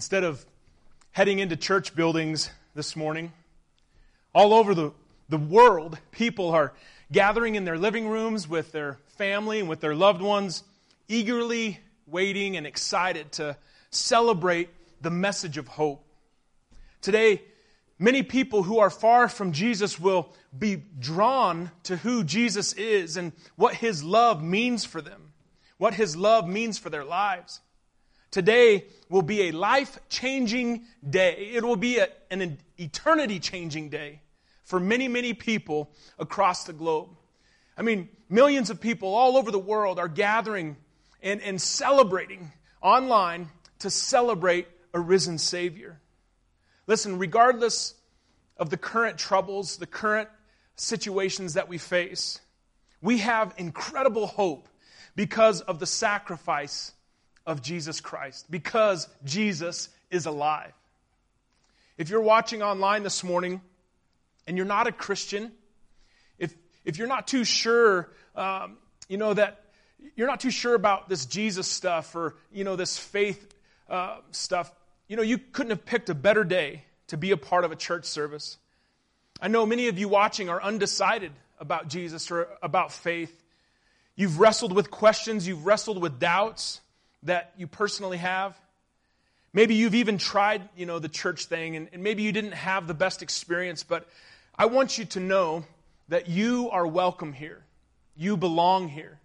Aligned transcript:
Instead 0.00 0.24
of 0.24 0.46
heading 1.12 1.40
into 1.40 1.56
church 1.56 1.94
buildings 1.94 2.50
this 2.74 2.96
morning, 2.96 3.34
all 4.34 4.54
over 4.54 4.74
the, 4.74 4.92
the 5.28 5.36
world, 5.36 5.98
people 6.10 6.52
are 6.52 6.72
gathering 7.12 7.54
in 7.54 7.66
their 7.66 7.76
living 7.76 8.08
rooms 8.08 8.48
with 8.48 8.72
their 8.72 8.96
family 9.18 9.60
and 9.60 9.68
with 9.68 9.80
their 9.80 9.94
loved 9.94 10.22
ones, 10.22 10.64
eagerly 11.06 11.80
waiting 12.06 12.56
and 12.56 12.66
excited 12.66 13.30
to 13.32 13.54
celebrate 13.90 14.70
the 15.02 15.10
message 15.10 15.58
of 15.58 15.68
hope. 15.68 16.02
Today, 17.02 17.42
many 17.98 18.22
people 18.22 18.62
who 18.62 18.78
are 18.78 18.88
far 18.88 19.28
from 19.28 19.52
Jesus 19.52 20.00
will 20.00 20.30
be 20.58 20.82
drawn 20.98 21.70
to 21.82 21.98
who 21.98 22.24
Jesus 22.24 22.72
is 22.72 23.18
and 23.18 23.32
what 23.54 23.74
his 23.74 24.02
love 24.02 24.42
means 24.42 24.82
for 24.82 25.02
them, 25.02 25.34
what 25.76 25.92
his 25.92 26.16
love 26.16 26.48
means 26.48 26.78
for 26.78 26.88
their 26.88 27.04
lives. 27.04 27.60
Today 28.30 28.84
will 29.08 29.22
be 29.22 29.48
a 29.48 29.50
life 29.50 29.98
changing 30.08 30.84
day. 31.08 31.50
It 31.54 31.64
will 31.64 31.76
be 31.76 31.98
a, 31.98 32.08
an 32.30 32.58
eternity 32.78 33.40
changing 33.40 33.88
day 33.88 34.20
for 34.64 34.78
many, 34.78 35.08
many 35.08 35.34
people 35.34 35.90
across 36.18 36.64
the 36.64 36.72
globe. 36.72 37.08
I 37.76 37.82
mean, 37.82 38.08
millions 38.28 38.70
of 38.70 38.80
people 38.80 39.14
all 39.14 39.36
over 39.36 39.50
the 39.50 39.58
world 39.58 39.98
are 39.98 40.08
gathering 40.08 40.76
and, 41.22 41.40
and 41.40 41.60
celebrating 41.60 42.52
online 42.80 43.48
to 43.80 43.90
celebrate 43.90 44.68
a 44.94 45.00
risen 45.00 45.38
Savior. 45.38 46.00
Listen, 46.86 47.18
regardless 47.18 47.94
of 48.56 48.70
the 48.70 48.76
current 48.76 49.18
troubles, 49.18 49.76
the 49.78 49.86
current 49.86 50.28
situations 50.76 51.54
that 51.54 51.68
we 51.68 51.78
face, 51.78 52.40
we 53.02 53.18
have 53.18 53.54
incredible 53.56 54.26
hope 54.26 54.68
because 55.16 55.62
of 55.62 55.78
the 55.80 55.86
sacrifice 55.86 56.92
of 57.46 57.62
Jesus 57.62 58.00
Christ, 58.00 58.50
because 58.50 59.08
Jesus 59.24 59.88
is 60.10 60.26
alive. 60.26 60.72
If 61.96 62.08
you're 62.08 62.20
watching 62.22 62.62
online 62.62 63.02
this 63.02 63.22
morning 63.22 63.60
and 64.46 64.56
you're 64.56 64.66
not 64.66 64.86
a 64.86 64.92
Christian, 64.92 65.52
if, 66.38 66.54
if 66.84 66.98
you're 66.98 67.08
not 67.08 67.26
too 67.26 67.44
sure, 67.44 68.10
um, 68.34 68.78
you 69.08 69.16
know, 69.16 69.34
that 69.34 69.64
you're 70.16 70.26
not 70.26 70.40
too 70.40 70.50
sure 70.50 70.74
about 70.74 71.08
this 71.08 71.26
Jesus 71.26 71.68
stuff 71.68 72.14
or, 72.16 72.36
you 72.52 72.64
know, 72.64 72.76
this 72.76 72.98
faith 72.98 73.54
uh, 73.88 74.18
stuff, 74.30 74.72
you 75.08 75.16
know, 75.16 75.22
you 75.22 75.38
couldn't 75.38 75.70
have 75.70 75.84
picked 75.84 76.08
a 76.08 76.14
better 76.14 76.44
day 76.44 76.84
to 77.08 77.16
be 77.16 77.32
a 77.32 77.36
part 77.36 77.64
of 77.64 77.72
a 77.72 77.76
church 77.76 78.04
service. 78.04 78.56
I 79.40 79.48
know 79.48 79.66
many 79.66 79.88
of 79.88 79.98
you 79.98 80.08
watching 80.08 80.48
are 80.48 80.62
undecided 80.62 81.32
about 81.58 81.88
Jesus 81.88 82.30
or 82.30 82.48
about 82.62 82.92
faith. 82.92 83.42
You've 84.16 84.38
wrestled 84.38 84.72
with 84.72 84.90
questions, 84.90 85.46
you've 85.46 85.66
wrestled 85.66 86.00
with 86.00 86.18
doubts 86.18 86.80
that 87.24 87.52
you 87.56 87.66
personally 87.66 88.18
have. 88.18 88.56
Maybe 89.52 89.74
you've 89.74 89.94
even 89.94 90.18
tried, 90.18 90.62
you 90.76 90.86
know, 90.86 90.98
the 90.98 91.08
church 91.08 91.46
thing, 91.46 91.76
and, 91.76 91.88
and 91.92 92.02
maybe 92.02 92.22
you 92.22 92.32
didn't 92.32 92.52
have 92.52 92.86
the 92.86 92.94
best 92.94 93.22
experience, 93.22 93.82
but 93.82 94.06
I 94.56 94.66
want 94.66 94.98
you 94.98 95.04
to 95.06 95.20
know 95.20 95.64
that 96.08 96.28
you 96.28 96.70
are 96.70 96.86
welcome 96.86 97.32
here. 97.32 97.64
You 98.16 98.36
belong 98.36 98.88
here. 98.88 99.18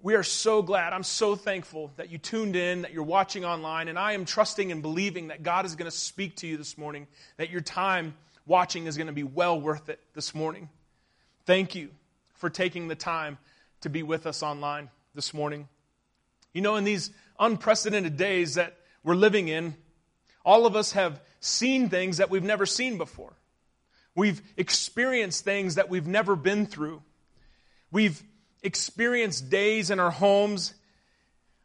We 0.00 0.14
are 0.14 0.22
so 0.22 0.62
glad. 0.62 0.92
I'm 0.92 1.02
so 1.02 1.36
thankful 1.36 1.92
that 1.96 2.10
you 2.10 2.18
tuned 2.18 2.54
in, 2.54 2.82
that 2.82 2.92
you're 2.92 3.02
watching 3.02 3.44
online, 3.44 3.88
and 3.88 3.98
I 3.98 4.12
am 4.12 4.24
trusting 4.24 4.70
and 4.70 4.82
believing 4.82 5.28
that 5.28 5.42
God 5.42 5.64
is 5.64 5.74
going 5.74 5.90
to 5.90 5.96
speak 5.96 6.36
to 6.36 6.46
you 6.46 6.56
this 6.56 6.76
morning, 6.76 7.06
that 7.38 7.50
your 7.50 7.60
time 7.60 8.14
watching 8.46 8.86
is 8.86 8.96
going 8.96 9.08
to 9.08 9.12
be 9.12 9.24
well 9.24 9.60
worth 9.60 9.88
it 9.88 10.00
this 10.14 10.34
morning. 10.34 10.68
Thank 11.44 11.74
you 11.74 11.90
for 12.34 12.50
taking 12.50 12.88
the 12.88 12.94
time 12.94 13.38
to 13.80 13.88
be 13.88 14.02
with 14.02 14.26
us 14.26 14.42
online 14.42 14.90
this 15.14 15.32
morning. 15.32 15.68
You 16.56 16.62
know, 16.62 16.76
in 16.76 16.84
these 16.84 17.10
unprecedented 17.38 18.16
days 18.16 18.54
that 18.54 18.78
we're 19.04 19.14
living 19.14 19.48
in, 19.48 19.76
all 20.42 20.64
of 20.64 20.74
us 20.74 20.92
have 20.92 21.20
seen 21.38 21.90
things 21.90 22.16
that 22.16 22.30
we've 22.30 22.42
never 22.42 22.64
seen 22.64 22.96
before. 22.96 23.34
We've 24.14 24.40
experienced 24.56 25.44
things 25.44 25.74
that 25.74 25.90
we've 25.90 26.06
never 26.06 26.34
been 26.34 26.64
through. 26.64 27.02
We've 27.92 28.22
experienced 28.62 29.50
days 29.50 29.90
in 29.90 30.00
our 30.00 30.10
homes, 30.10 30.72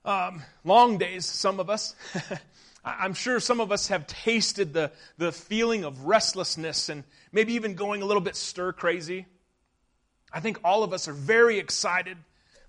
um, 0.03 0.41
long 0.65 0.97
days, 0.97 1.25
some 1.25 1.61
of 1.61 1.69
us. 1.69 1.95
I'm 2.83 3.13
sure 3.13 3.39
some 3.39 3.61
of 3.61 3.71
us 3.71 3.87
have 3.87 4.07
tasted 4.07 4.73
the, 4.73 4.91
the 5.17 5.31
feeling 5.31 5.85
of 5.85 6.03
restlessness 6.03 6.89
and 6.89 7.05
maybe 7.31 7.53
even 7.53 7.75
going 7.75 8.01
a 8.01 8.05
little 8.05 8.19
bit 8.19 8.35
stir 8.35 8.73
crazy. 8.73 9.25
I 10.33 10.41
think 10.41 10.59
all 10.65 10.83
of 10.83 10.91
us 10.91 11.07
are 11.07 11.13
very 11.13 11.59
excited. 11.59 12.17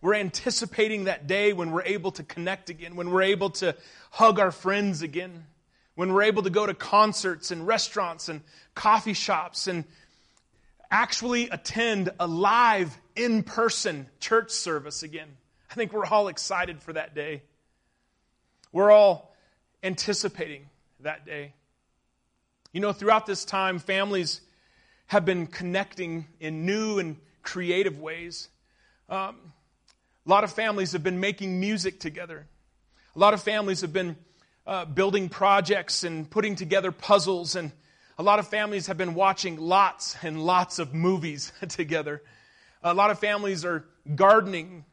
We're 0.03 0.15
anticipating 0.15 1.05
that 1.05 1.29
day 1.29 1.53
when 1.53 1.71
we're 1.71 1.85
able 1.85 2.11
to 2.13 2.25
connect 2.25 2.71
again, 2.71 2.97
when 2.97 3.11
we're 3.11 3.23
able 3.23 3.51
to 3.51 3.77
hug 4.11 4.41
our 4.41 4.51
friends 4.51 5.01
again, 5.01 5.47
when 5.95 6.13
we're 6.13 6.25
able 6.25 6.43
to 6.43 6.51
go 6.51 6.67
to 6.67 6.75
concerts 6.75 7.53
and 7.53 7.65
restaurants 7.65 8.29
and 8.29 8.41
coffee 8.75 9.13
shops 9.13 9.69
and 9.69 9.85
actually 10.91 11.49
attend 11.51 12.11
a 12.19 12.27
live 12.27 12.99
in 13.15 13.45
person 13.45 14.09
church 14.19 14.51
service 14.51 15.05
again. 15.05 15.29
I 15.71 15.75
think 15.75 15.93
we're 15.93 16.05
all 16.05 16.27
excited 16.27 16.83
for 16.83 16.93
that 16.95 17.15
day. 17.15 17.43
We're 18.73 18.91
all 18.91 19.33
anticipating 19.85 20.67
that 21.01 21.25
day. 21.25 21.53
You 22.73 22.81
know, 22.81 22.93
throughout 22.93 23.27
this 23.27 23.45
time, 23.45 23.79
families 23.79 24.41
have 25.07 25.25
been 25.25 25.47
connecting 25.47 26.27
in 26.41 26.67
new 26.67 26.99
and 26.99 27.17
creative 27.43 28.01
ways. 28.01 28.49
Um, 29.09 29.37
a 30.25 30.31
lot 30.31 30.45
of 30.45 30.53
families 30.53 30.93
have 30.93 31.03
been 31.03 31.19
making 31.19 31.59
music 31.59 31.99
together. 31.99 32.47
A 33.17 33.19
lot 33.19 33.35
of 33.35 33.43
families 33.43 33.81
have 33.81 33.93
been 33.93 34.17
uh, 34.67 34.85
building 34.85 35.29
projects 35.29 36.05
and 36.05 36.31
putting 36.31 36.55
together 36.55 36.93
puzzles. 36.93 37.57
And 37.57 37.73
a 38.19 38.23
lot 38.23 38.39
of 38.39 38.47
families 38.47 38.87
have 38.87 38.97
been 38.97 39.15
watching 39.15 39.59
lots 39.59 40.17
and 40.23 40.45
lots 40.45 40.79
of 40.79 40.95
movies 40.95 41.53
together. 41.69 42.23
A 42.85 42.95
lot 42.95 43.11
of 43.11 43.19
families 43.19 43.65
are 43.65 43.85
gardening. 44.15 44.85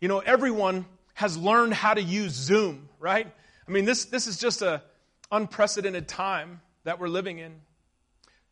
You 0.00 0.06
know, 0.06 0.20
everyone 0.20 0.86
has 1.14 1.36
learned 1.36 1.74
how 1.74 1.94
to 1.94 2.02
use 2.02 2.32
Zoom, 2.32 2.88
right? 3.00 3.26
I 3.66 3.70
mean, 3.70 3.84
this, 3.84 4.04
this 4.06 4.28
is 4.28 4.38
just 4.38 4.62
an 4.62 4.80
unprecedented 5.32 6.06
time 6.06 6.60
that 6.84 7.00
we're 7.00 7.08
living 7.08 7.38
in. 7.38 7.52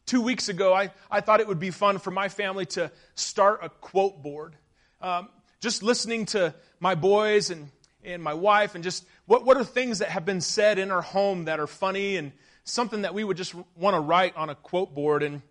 Two 0.06 0.22
weeks 0.22 0.48
ago, 0.48 0.74
I, 0.74 0.90
I 1.08 1.20
thought 1.20 1.38
it 1.38 1.46
would 1.46 1.60
be 1.60 1.70
fun 1.70 1.98
for 1.98 2.10
my 2.10 2.28
family 2.28 2.66
to 2.66 2.90
start 3.14 3.60
a 3.62 3.68
quote 3.68 4.24
board. 4.24 4.56
Um, 5.00 5.28
just 5.60 5.82
listening 5.82 6.26
to 6.26 6.54
my 6.80 6.94
boys 6.94 7.50
and, 7.50 7.70
and 8.02 8.22
my 8.22 8.34
wife, 8.34 8.74
and 8.74 8.82
just 8.82 9.04
what, 9.26 9.44
what 9.44 9.56
are 9.56 9.64
things 9.64 9.98
that 9.98 10.08
have 10.08 10.24
been 10.24 10.40
said 10.40 10.78
in 10.78 10.90
our 10.90 11.02
home 11.02 11.44
that 11.44 11.60
are 11.60 11.66
funny 11.66 12.16
and 12.16 12.32
something 12.64 13.02
that 13.02 13.14
we 13.14 13.22
would 13.22 13.36
just 13.36 13.54
want 13.76 13.94
to 13.94 14.00
write 14.00 14.36
on 14.36 14.48
a 14.48 14.54
quote 14.54 14.94
board. 14.94 15.22
And, 15.22 15.42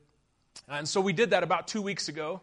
and 0.68 0.88
so 0.88 1.00
we 1.00 1.14
did 1.14 1.32
that 1.32 1.44
about 1.44 1.68
two 1.68 1.82
weeks 1.82 2.10
ago. 2.10 2.42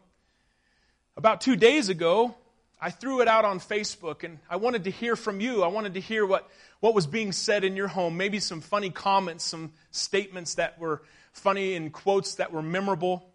About 1.17 1.41
two 1.41 1.57
days 1.57 1.89
ago, 1.89 2.35
I 2.81 2.91
threw 2.91 3.21
it 3.21 3.29
out 3.29 3.45
on 3.45 3.59
Facebook 3.59 4.23
and 4.23 4.39
I 4.51 4.57
wanted 4.57 4.85
to 4.85 4.91
hear 4.91 5.17
from 5.17 5.41
you. 5.41 5.63
I 5.63 5.69
wanted 5.69 5.95
to 5.95 6.01
hear 6.01 6.27
what, 6.27 6.49
what 6.81 6.95
was 6.95 7.07
being 7.07 7.33
said 7.33 7.65
in 7.65 7.75
your 7.75 7.89
home. 7.89 8.17
Maybe 8.17 8.39
some 8.39 8.61
funny 8.61 8.91
comments, 8.91 9.45
some 9.45 9.73
statements 9.91 10.57
that 10.57 10.79
were 10.79 11.03
funny 11.33 11.75
and 11.75 11.93
quotes 11.93 12.37
that 12.37 12.53
were 12.53 12.63
memorable. 12.63 13.29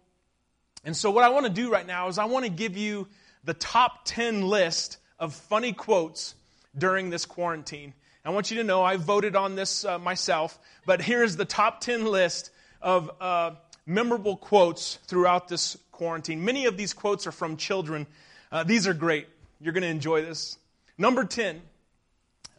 And 0.84 0.96
so, 0.96 1.10
what 1.10 1.24
I 1.24 1.28
want 1.28 1.46
to 1.46 1.52
do 1.52 1.70
right 1.70 1.86
now 1.86 2.08
is 2.08 2.18
I 2.18 2.24
want 2.24 2.44
to 2.44 2.50
give 2.50 2.76
you 2.76 3.08
the 3.44 3.54
top 3.54 4.04
10 4.04 4.42
list 4.42 4.98
of 5.18 5.34
funny 5.34 5.72
quotes 5.72 6.34
during 6.76 7.10
this 7.10 7.26
quarantine. 7.26 7.94
I 8.24 8.30
want 8.30 8.50
you 8.50 8.58
to 8.58 8.64
know 8.64 8.82
I 8.82 8.96
voted 8.96 9.34
on 9.34 9.56
this 9.56 9.84
uh, 9.84 9.98
myself, 9.98 10.56
but 10.86 11.02
here's 11.02 11.36
the 11.36 11.44
top 11.44 11.80
10 11.80 12.06
list 12.06 12.50
of 12.80 13.10
uh, 13.20 13.52
memorable 13.84 14.36
quotes 14.36 14.96
throughout 15.06 15.48
this 15.48 15.76
quarantine. 15.90 16.44
Many 16.44 16.66
of 16.66 16.76
these 16.76 16.94
quotes 16.94 17.26
are 17.26 17.32
from 17.32 17.56
children. 17.56 18.06
Uh, 18.52 18.62
these 18.62 18.86
are 18.86 18.94
great. 18.94 19.26
You're 19.60 19.72
going 19.72 19.82
to 19.82 19.88
enjoy 19.88 20.22
this. 20.22 20.56
Number 20.96 21.24
10, 21.24 21.62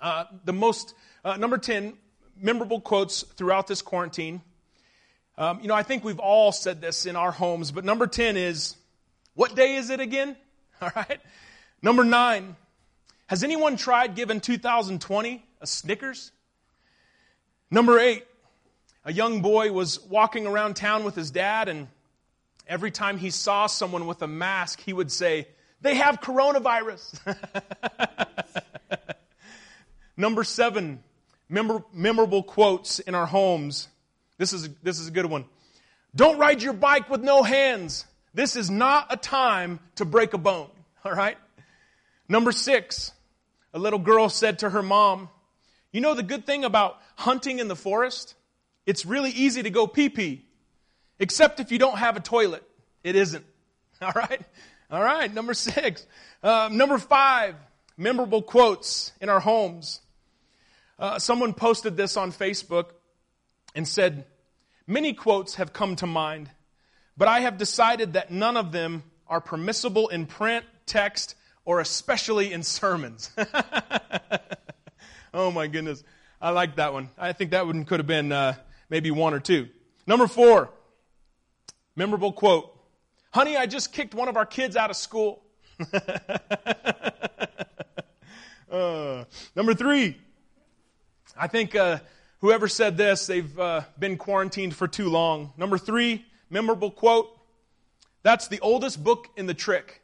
uh, 0.02 0.26
the 0.44 0.54
most, 0.54 0.96
uh, 1.24 1.38
number 1.38 1.58
10, 1.58 1.94
memorable 2.36 2.82
quotes 2.82 3.24
throughout 3.24 3.68
this 3.68 3.82
quarantine. 3.82 4.42
Um, 5.38 5.62
you 5.62 5.68
know, 5.68 5.76
I 5.76 5.84
think 5.84 6.04
we've 6.04 6.20
all 6.20 6.52
said 6.52 6.82
this 6.82 7.06
in 7.06 7.16
our 7.16 7.32
homes, 7.32 7.72
but 7.72 7.86
number 7.86 8.06
10 8.06 8.36
is, 8.36 8.76
what 9.34 9.56
day 9.56 9.76
is 9.76 9.90
it 9.90 10.02
again? 10.02 10.36
All 10.88 10.92
right. 10.94 11.22
Number 11.82 12.04
nine, 12.04 12.58
has 13.28 13.42
anyone 13.42 13.78
tried 13.78 14.16
giving 14.16 14.42
2020 14.42 15.46
a 15.62 15.68
Snickers? 15.68 16.34
Number 17.72 17.98
eight, 18.00 18.26
a 19.06 19.14
young 19.14 19.42
boy 19.42 19.72
was 19.72 20.02
walking 20.04 20.46
around 20.46 20.76
town 20.76 21.06
with 21.06 21.16
his 21.16 21.32
dad, 21.32 21.70
and 21.70 21.88
every 22.68 22.92
time 22.92 23.18
he 23.18 23.30
saw 23.30 23.68
someone 23.68 24.08
with 24.08 24.22
a 24.24 24.28
mask, 24.28 24.82
he 24.82 24.92
would 24.92 25.10
say, 25.10 25.48
They 25.80 25.96
have 25.96 26.20
coronavirus. 26.20 27.38
Number 30.18 30.44
seven, 30.44 31.02
memor- 31.48 31.86
memorable 31.94 32.44
quotes 32.44 33.00
in 33.00 33.16
our 33.16 33.26
homes. 33.26 33.88
This 34.38 34.52
is, 34.52 34.68
this 34.84 35.00
is 35.00 35.08
a 35.08 35.12
good 35.12 35.28
one. 35.28 35.46
Don't 36.14 36.38
ride 36.38 36.62
your 36.62 36.74
bike 36.74 37.10
with 37.10 37.22
no 37.22 37.42
hands. 37.42 38.06
This 38.34 38.56
is 38.56 38.70
not 38.70 39.08
a 39.12 39.18
time 39.18 39.80
to 39.96 40.06
break 40.06 40.34
a 40.34 40.38
bone. 40.38 40.70
All 41.06 41.12
right? 41.12 41.38
Number 42.28 42.52
six, 42.52 43.12
a 43.74 43.80
little 43.80 44.00
girl 44.00 44.30
said 44.30 44.60
to 44.60 44.70
her 44.70 44.82
mom, 44.82 45.30
You 45.92 46.02
know 46.02 46.14
the 46.14 46.24
good 46.24 46.46
thing 46.46 46.64
about 46.66 47.00
hunting 47.16 47.60
in 47.60 47.68
the 47.68 47.76
forest? 47.76 48.36
It's 48.86 49.06
really 49.06 49.32
easy 49.32 49.64
to 49.64 49.70
go 49.70 49.88
pee 49.88 50.10
pee, 50.10 50.46
except 51.20 51.60
if 51.60 51.72
you 51.72 51.78
don't 51.78 51.98
have 51.98 52.18
a 52.18 52.20
toilet. 52.20 52.64
It 53.04 53.16
isn't. 53.16 53.46
All 54.02 54.14
right? 54.16 54.42
All 54.90 55.02
right, 55.02 55.34
number 55.34 55.54
six. 55.54 56.06
Uh, 56.42 56.70
number 56.72 56.98
five, 56.98 57.56
memorable 57.98 58.42
quotes 58.42 59.12
in 59.22 59.30
our 59.30 59.40
homes. 59.40 60.02
Uh, 61.00 61.20
someone 61.20 61.54
posted 61.54 61.98
this 61.98 62.18
on 62.18 62.32
Facebook 62.32 62.88
and 63.76 63.88
said, 63.88 64.26
Many 64.86 65.14
quotes 65.14 65.56
have 65.56 65.74
come 65.74 65.96
to 65.98 66.08
mind, 66.08 66.50
but 67.18 67.28
I 67.28 67.42
have 67.42 67.58
decided 67.58 68.14
that 68.14 68.32
none 68.32 68.58
of 68.58 68.72
them 68.72 69.04
are 69.28 69.42
permissible 69.42 70.10
in 70.10 70.26
print, 70.26 70.66
text, 70.86 71.36
or 71.66 71.80
especially 71.80 72.52
in 72.52 72.64
sermons. 72.64 73.32
oh 75.34 75.52
my 75.52 75.68
goodness. 75.68 76.04
I 76.42 76.50
like 76.50 76.76
that 76.76 76.92
one. 76.92 77.10
I 77.18 77.32
think 77.34 77.52
that 77.52 77.66
one 77.66 77.86
could 77.86 78.00
have 78.00 78.08
been 78.08 78.32
uh, 78.32 78.56
maybe 78.90 79.12
one 79.12 79.34
or 79.34 79.40
two. 79.40 79.70
Number 80.06 80.28
four, 80.28 80.72
memorable 81.96 82.34
quote 82.34 82.70
Honey, 83.34 83.56
I 83.56 83.66
just 83.66 83.94
kicked 83.94 84.14
one 84.14 84.28
of 84.28 84.38
our 84.38 84.46
kids 84.46 84.76
out 84.76 84.90
of 84.90 84.96
school. 84.96 85.42
uh, 88.72 89.24
number 89.56 89.74
three, 89.74 90.18
I 91.36 91.48
think 91.48 91.76
uh, 91.76 92.00
whoever 92.42 92.68
said 92.68 92.98
this, 92.98 93.26
they've 93.26 93.58
uh, 93.58 93.82
been 93.98 94.18
quarantined 94.18 94.76
for 94.76 94.88
too 94.88 95.10
long. 95.10 95.54
Number 95.58 95.78
three, 95.78 96.26
memorable 96.54 96.92
quote 96.92 97.30
that's 98.24 98.48
the 98.48 98.62
oldest 98.62 99.04
book 99.04 99.28
in 99.36 99.46
the 99.46 99.54
trick. 99.54 100.02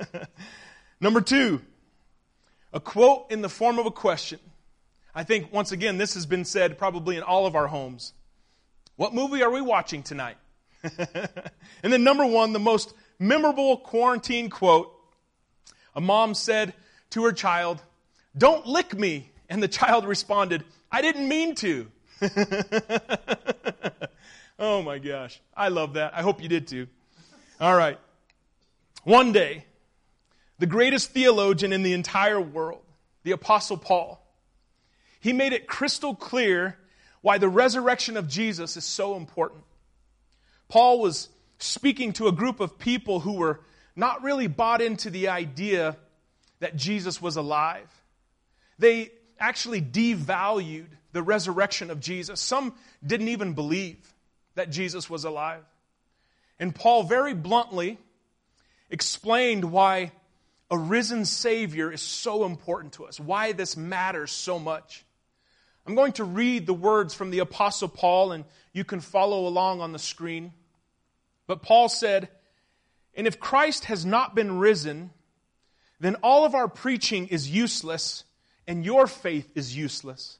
Number 1.00 1.20
two, 1.20 1.62
a 2.72 2.80
quote 2.80 3.30
in 3.30 3.40
the 3.40 3.48
form 3.48 3.78
of 3.78 3.86
a 3.86 3.90
question. 3.90 4.40
I 5.14 5.22
think, 5.22 5.52
once 5.52 5.70
again, 5.70 5.96
this 5.96 6.14
has 6.14 6.26
been 6.26 6.44
said 6.44 6.76
probably 6.76 7.16
in 7.16 7.22
all 7.22 7.46
of 7.46 7.54
our 7.54 7.68
homes. 7.68 8.12
What 8.96 9.14
movie 9.14 9.44
are 9.44 9.50
we 9.50 9.60
watching 9.60 10.02
tonight? 10.02 10.36
and 10.82 11.92
then, 11.92 12.02
number 12.02 12.26
one, 12.26 12.52
the 12.52 12.58
most 12.58 12.92
memorable 13.20 13.76
quarantine 13.76 14.50
quote. 14.50 14.90
A 15.94 16.00
mom 16.00 16.34
said 16.34 16.74
to 17.10 17.22
her 17.24 17.32
child, 17.32 17.80
Don't 18.36 18.66
lick 18.66 18.92
me. 18.98 19.30
And 19.48 19.62
the 19.62 19.68
child 19.68 20.04
responded, 20.08 20.64
I 20.90 21.00
didn't 21.00 21.28
mean 21.28 21.54
to. 21.56 21.86
Oh 24.58 24.82
my 24.82 24.98
gosh. 24.98 25.40
I 25.56 25.68
love 25.68 25.94
that. 25.94 26.14
I 26.14 26.22
hope 26.22 26.42
you 26.42 26.48
did 26.48 26.66
too. 26.68 26.86
All 27.60 27.76
right. 27.76 27.98
One 29.04 29.32
day, 29.32 29.64
the 30.58 30.66
greatest 30.66 31.10
theologian 31.10 31.72
in 31.72 31.82
the 31.82 31.92
entire 31.92 32.40
world, 32.40 32.82
the 33.22 33.32
Apostle 33.32 33.76
Paul, 33.76 34.20
he 35.20 35.32
made 35.32 35.52
it 35.52 35.66
crystal 35.66 36.14
clear 36.14 36.78
why 37.20 37.38
the 37.38 37.48
resurrection 37.48 38.16
of 38.16 38.28
Jesus 38.28 38.76
is 38.76 38.84
so 38.84 39.16
important. 39.16 39.62
Paul 40.68 41.00
was 41.00 41.28
speaking 41.58 42.12
to 42.14 42.28
a 42.28 42.32
group 42.32 42.60
of 42.60 42.78
people 42.78 43.20
who 43.20 43.34
were 43.34 43.60
not 43.96 44.22
really 44.22 44.46
bought 44.46 44.82
into 44.82 45.10
the 45.10 45.28
idea 45.28 45.96
that 46.60 46.76
Jesus 46.76 47.22
was 47.22 47.36
alive. 47.36 47.88
They 48.78 49.10
actually 49.38 49.80
devalued 49.80 50.86
the 51.12 51.22
resurrection 51.22 51.90
of 51.90 52.00
Jesus. 52.00 52.40
Some 52.40 52.74
didn't 53.06 53.28
even 53.28 53.54
believe 53.54 54.13
that 54.54 54.70
Jesus 54.70 55.08
was 55.08 55.24
alive. 55.24 55.64
And 56.58 56.74
Paul 56.74 57.02
very 57.02 57.34
bluntly 57.34 57.98
explained 58.90 59.64
why 59.64 60.12
a 60.70 60.78
risen 60.78 61.24
Savior 61.24 61.92
is 61.92 62.02
so 62.02 62.44
important 62.44 62.94
to 62.94 63.06
us, 63.06 63.20
why 63.20 63.52
this 63.52 63.76
matters 63.76 64.30
so 64.30 64.58
much. 64.58 65.04
I'm 65.86 65.94
going 65.94 66.12
to 66.12 66.24
read 66.24 66.66
the 66.66 66.74
words 66.74 67.12
from 67.12 67.30
the 67.30 67.40
Apostle 67.40 67.88
Paul, 67.88 68.32
and 68.32 68.44
you 68.72 68.84
can 68.84 69.00
follow 69.00 69.46
along 69.46 69.80
on 69.80 69.92
the 69.92 69.98
screen. 69.98 70.52
But 71.46 71.62
Paul 71.62 71.88
said, 71.88 72.28
And 73.14 73.26
if 73.26 73.38
Christ 73.38 73.84
has 73.86 74.06
not 74.06 74.34
been 74.34 74.58
risen, 74.58 75.10
then 76.00 76.16
all 76.16 76.44
of 76.44 76.54
our 76.54 76.68
preaching 76.68 77.26
is 77.28 77.50
useless, 77.50 78.24
and 78.66 78.84
your 78.84 79.06
faith 79.06 79.50
is 79.54 79.76
useless. 79.76 80.38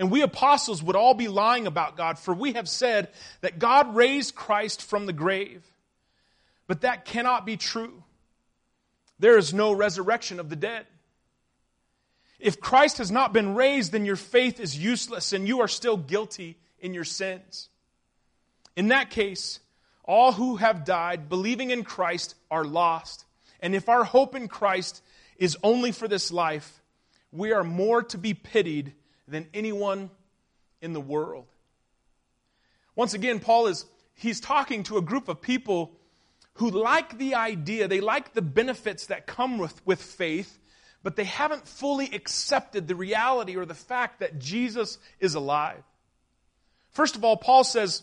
And 0.00 0.10
we 0.10 0.22
apostles 0.22 0.82
would 0.82 0.96
all 0.96 1.12
be 1.12 1.28
lying 1.28 1.66
about 1.66 1.94
God, 1.94 2.18
for 2.18 2.32
we 2.32 2.54
have 2.54 2.70
said 2.70 3.08
that 3.42 3.58
God 3.58 3.94
raised 3.94 4.34
Christ 4.34 4.80
from 4.82 5.04
the 5.04 5.12
grave. 5.12 5.62
But 6.66 6.80
that 6.80 7.04
cannot 7.04 7.44
be 7.44 7.58
true. 7.58 8.02
There 9.18 9.36
is 9.36 9.52
no 9.52 9.72
resurrection 9.72 10.40
of 10.40 10.48
the 10.48 10.56
dead. 10.56 10.86
If 12.38 12.62
Christ 12.62 12.96
has 12.96 13.10
not 13.10 13.34
been 13.34 13.54
raised, 13.54 13.92
then 13.92 14.06
your 14.06 14.16
faith 14.16 14.58
is 14.58 14.78
useless 14.78 15.34
and 15.34 15.46
you 15.46 15.60
are 15.60 15.68
still 15.68 15.98
guilty 15.98 16.56
in 16.78 16.94
your 16.94 17.04
sins. 17.04 17.68
In 18.76 18.88
that 18.88 19.10
case, 19.10 19.60
all 20.02 20.32
who 20.32 20.56
have 20.56 20.86
died 20.86 21.28
believing 21.28 21.72
in 21.72 21.84
Christ 21.84 22.36
are 22.50 22.64
lost. 22.64 23.26
And 23.60 23.74
if 23.74 23.90
our 23.90 24.04
hope 24.04 24.34
in 24.34 24.48
Christ 24.48 25.02
is 25.36 25.58
only 25.62 25.92
for 25.92 26.08
this 26.08 26.32
life, 26.32 26.80
we 27.32 27.52
are 27.52 27.64
more 27.64 28.02
to 28.04 28.16
be 28.16 28.32
pitied 28.32 28.94
than 29.30 29.46
anyone 29.54 30.10
in 30.80 30.92
the 30.92 31.00
world. 31.00 31.46
Once 32.94 33.14
again, 33.14 33.40
Paul 33.40 33.68
is 33.68 33.86
he's 34.14 34.40
talking 34.40 34.82
to 34.84 34.98
a 34.98 35.02
group 35.02 35.28
of 35.28 35.40
people 35.40 35.92
who 36.54 36.70
like 36.70 37.16
the 37.16 37.36
idea, 37.36 37.88
they 37.88 38.00
like 38.00 38.34
the 38.34 38.42
benefits 38.42 39.06
that 39.06 39.26
come 39.26 39.58
with, 39.58 39.80
with 39.86 40.02
faith, 40.02 40.58
but 41.02 41.16
they 41.16 41.24
haven't 41.24 41.66
fully 41.66 42.10
accepted 42.12 42.86
the 42.86 42.94
reality 42.94 43.56
or 43.56 43.64
the 43.64 43.74
fact 43.74 44.20
that 44.20 44.38
Jesus 44.38 44.98
is 45.20 45.34
alive. 45.34 45.82
First 46.90 47.16
of 47.16 47.24
all, 47.24 47.36
Paul 47.36 47.64
says, 47.64 48.02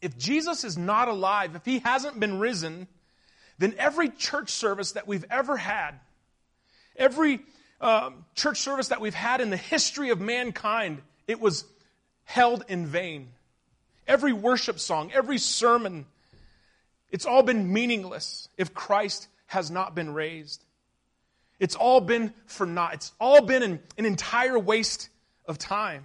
if 0.00 0.16
Jesus 0.16 0.64
is 0.64 0.78
not 0.78 1.08
alive, 1.08 1.56
if 1.56 1.64
he 1.64 1.80
hasn't 1.80 2.20
been 2.20 2.38
risen, 2.38 2.86
then 3.58 3.74
every 3.78 4.08
church 4.08 4.50
service 4.50 4.92
that 4.92 5.08
we've 5.08 5.24
ever 5.30 5.56
had, 5.56 5.92
every 6.96 7.40
um, 7.82 8.24
church 8.34 8.58
service 8.58 8.88
that 8.88 9.00
we've 9.00 9.12
had 9.12 9.40
in 9.40 9.50
the 9.50 9.56
history 9.56 10.10
of 10.10 10.20
mankind, 10.20 11.02
it 11.26 11.40
was 11.40 11.64
held 12.24 12.64
in 12.68 12.86
vain. 12.86 13.28
Every 14.06 14.32
worship 14.32 14.78
song, 14.78 15.10
every 15.12 15.38
sermon, 15.38 16.06
it's 17.10 17.26
all 17.26 17.42
been 17.42 17.72
meaningless 17.72 18.48
if 18.56 18.72
Christ 18.72 19.28
has 19.46 19.70
not 19.70 19.94
been 19.94 20.14
raised. 20.14 20.64
It's 21.58 21.74
all 21.74 22.00
been 22.00 22.32
for 22.46 22.66
naught. 22.66 22.94
It's 22.94 23.12
all 23.20 23.42
been 23.42 23.62
an, 23.62 23.80
an 23.98 24.06
entire 24.06 24.58
waste 24.58 25.08
of 25.44 25.58
time. 25.58 26.04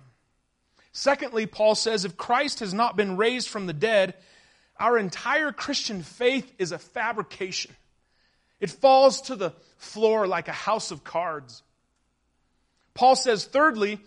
Secondly, 0.91 1.45
Paul 1.45 1.75
says 1.75 2.05
if 2.05 2.17
Christ 2.17 2.59
has 2.59 2.73
not 2.73 2.97
been 2.97 3.17
raised 3.17 3.47
from 3.47 3.67
the 3.67 3.73
dead, 3.73 4.15
our 4.79 4.97
entire 4.97 5.51
Christian 5.51 6.01
faith 6.01 6.51
is 6.57 6.71
a 6.71 6.79
fabrication. 6.79 7.75
It 8.59 8.71
falls 8.71 9.21
to 9.21 9.35
the 9.35 9.53
floor 9.77 10.27
like 10.27 10.47
a 10.47 10.53
house 10.53 10.91
of 10.91 11.03
cards. 11.03 11.61
Paul 12.97 13.15
says, 13.15 13.45
thirdly, 13.45 13.99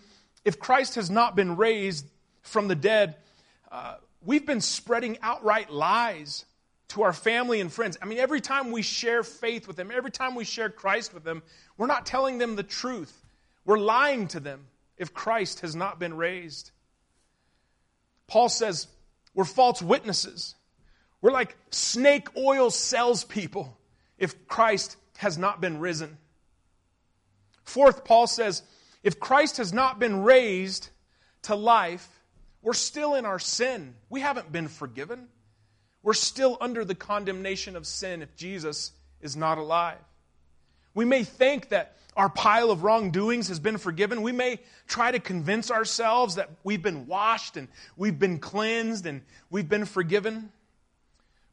if 0.43 0.59
Christ 0.59 0.95
has 0.95 1.09
not 1.09 1.33
been 1.33 1.55
raised 1.55 2.05
from 2.41 2.67
the 2.67 2.75
dead, 2.75 3.15
uh, 3.71 3.95
we've 4.21 4.45
been 4.45 4.59
spreading 4.59 5.17
outright 5.21 5.71
lies 5.71 6.43
to 6.89 7.03
our 7.03 7.13
family 7.13 7.61
and 7.61 7.71
friends. 7.71 7.97
I 8.01 8.05
mean, 8.05 8.17
every 8.17 8.41
time 8.41 8.71
we 8.71 8.81
share 8.81 9.23
faith 9.23 9.65
with 9.65 9.77
them, 9.77 9.91
every 9.93 10.11
time 10.11 10.35
we 10.35 10.43
share 10.43 10.69
Christ 10.69 11.13
with 11.13 11.23
them, 11.23 11.41
we're 11.77 11.87
not 11.87 12.05
telling 12.05 12.37
them 12.37 12.57
the 12.57 12.63
truth. 12.63 13.17
We're 13.63 13.79
lying 13.79 14.27
to 14.27 14.41
them 14.41 14.67
if 14.97 15.13
Christ 15.13 15.61
has 15.61 15.73
not 15.73 15.97
been 15.97 16.17
raised. 16.17 16.71
Paul 18.27 18.49
says 18.49 18.87
we're 19.33 19.45
false 19.45 19.81
witnesses. 19.81 20.53
We're 21.21 21.31
like 21.31 21.55
snake 21.69 22.27
oil 22.35 22.69
salespeople 22.69 23.77
if 24.17 24.49
Christ 24.49 24.97
has 25.15 25.37
not 25.37 25.61
been 25.61 25.79
risen. 25.79 26.17
Fourth, 27.63 28.03
Paul 28.03 28.27
says 28.27 28.63
if 29.03 29.19
Christ 29.19 29.57
has 29.57 29.73
not 29.73 29.99
been 29.99 30.23
raised 30.23 30.89
to 31.43 31.55
life, 31.55 32.07
we're 32.61 32.73
still 32.73 33.15
in 33.15 33.25
our 33.25 33.39
sin. 33.39 33.95
We 34.09 34.19
haven't 34.21 34.51
been 34.51 34.67
forgiven. 34.67 35.27
We're 36.03 36.13
still 36.13 36.57
under 36.61 36.85
the 36.85 36.95
condemnation 36.95 37.75
of 37.75 37.87
sin 37.87 38.21
if 38.21 38.35
Jesus 38.35 38.91
is 39.21 39.35
not 39.35 39.57
alive. 39.57 39.97
We 40.93 41.05
may 41.05 41.23
think 41.23 41.69
that 41.69 41.95
our 42.15 42.29
pile 42.29 42.71
of 42.71 42.83
wrongdoings 42.83 43.47
has 43.47 43.59
been 43.59 43.77
forgiven. 43.77 44.21
We 44.21 44.33
may 44.33 44.59
try 44.87 45.11
to 45.11 45.19
convince 45.19 45.71
ourselves 45.71 46.35
that 46.35 46.49
we've 46.63 46.81
been 46.81 47.07
washed 47.07 47.55
and 47.55 47.69
we've 47.95 48.19
been 48.19 48.39
cleansed 48.39 49.05
and 49.05 49.21
we've 49.49 49.69
been 49.69 49.85
forgiven. 49.85 50.51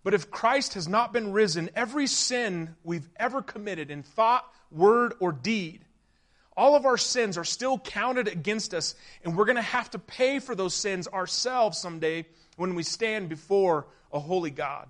But 0.02 0.14
if 0.14 0.31
Christ 0.31 0.75
has 0.75 0.88
not 0.88 1.12
been 1.12 1.33
risen, 1.33 1.71
every 1.75 2.07
sin 2.07 2.75
we've 2.83 3.09
ever 3.17 3.40
committed 3.40 3.90
in 3.90 4.02
thought, 4.02 4.45
word, 4.71 5.14
or 5.21 5.33
deed 5.33 5.85
all 6.59 6.75
of 6.75 6.87
our 6.87 6.99
sins 6.99 7.38
are 7.38 7.45
still 7.45 7.79
counted 7.79 8.27
against 8.27 8.75
us, 8.75 8.97
and 9.23 9.37
we're 9.37 9.45
going 9.45 9.55
to 9.55 9.62
have 9.62 9.88
to 9.93 9.99
pay 10.00 10.41
for 10.41 10.57
those 10.57 10.75
sins 10.75 11.07
ourselves 11.07 11.79
someday 11.79 12.27
when 12.57 12.75
we 12.75 12.83
stand 12.83 13.29
before 13.29 13.87
a 14.12 14.19
holy 14.19 14.50
God. 14.50 14.88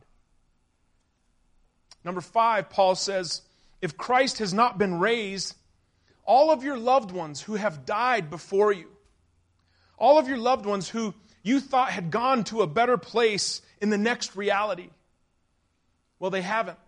Number 2.03 2.23
five, 2.23 2.71
Paul 2.71 2.95
says, 2.95 3.43
if 3.83 3.99
Christ 3.99 4.39
has 4.39 4.55
not 4.55 4.79
been 4.79 4.99
raised, 4.99 5.55
all 6.25 6.51
of 6.51 6.65
your 6.65 6.79
loved 6.79 7.11
ones 7.11 7.43
who 7.43 7.57
have 7.57 7.85
died 7.85 8.31
before 8.31 8.73
you, 8.73 8.89
all 9.99 10.19
of 10.19 10.27
your 10.27 10.39
loved 10.39 10.65
ones 10.65 10.89
who 10.89 11.13
you 11.43 11.61
thought 11.61 11.91
had 11.91 12.11
gone 12.11 12.45
to 12.45 12.63
a 12.63 12.67
better 12.67 12.97
place 12.97 13.61
in 13.83 13.91
the 13.91 13.99
next 13.99 14.37
reality. 14.37 14.89
Well, 16.19 16.31
they 16.31 16.41
haven't. 16.41 16.79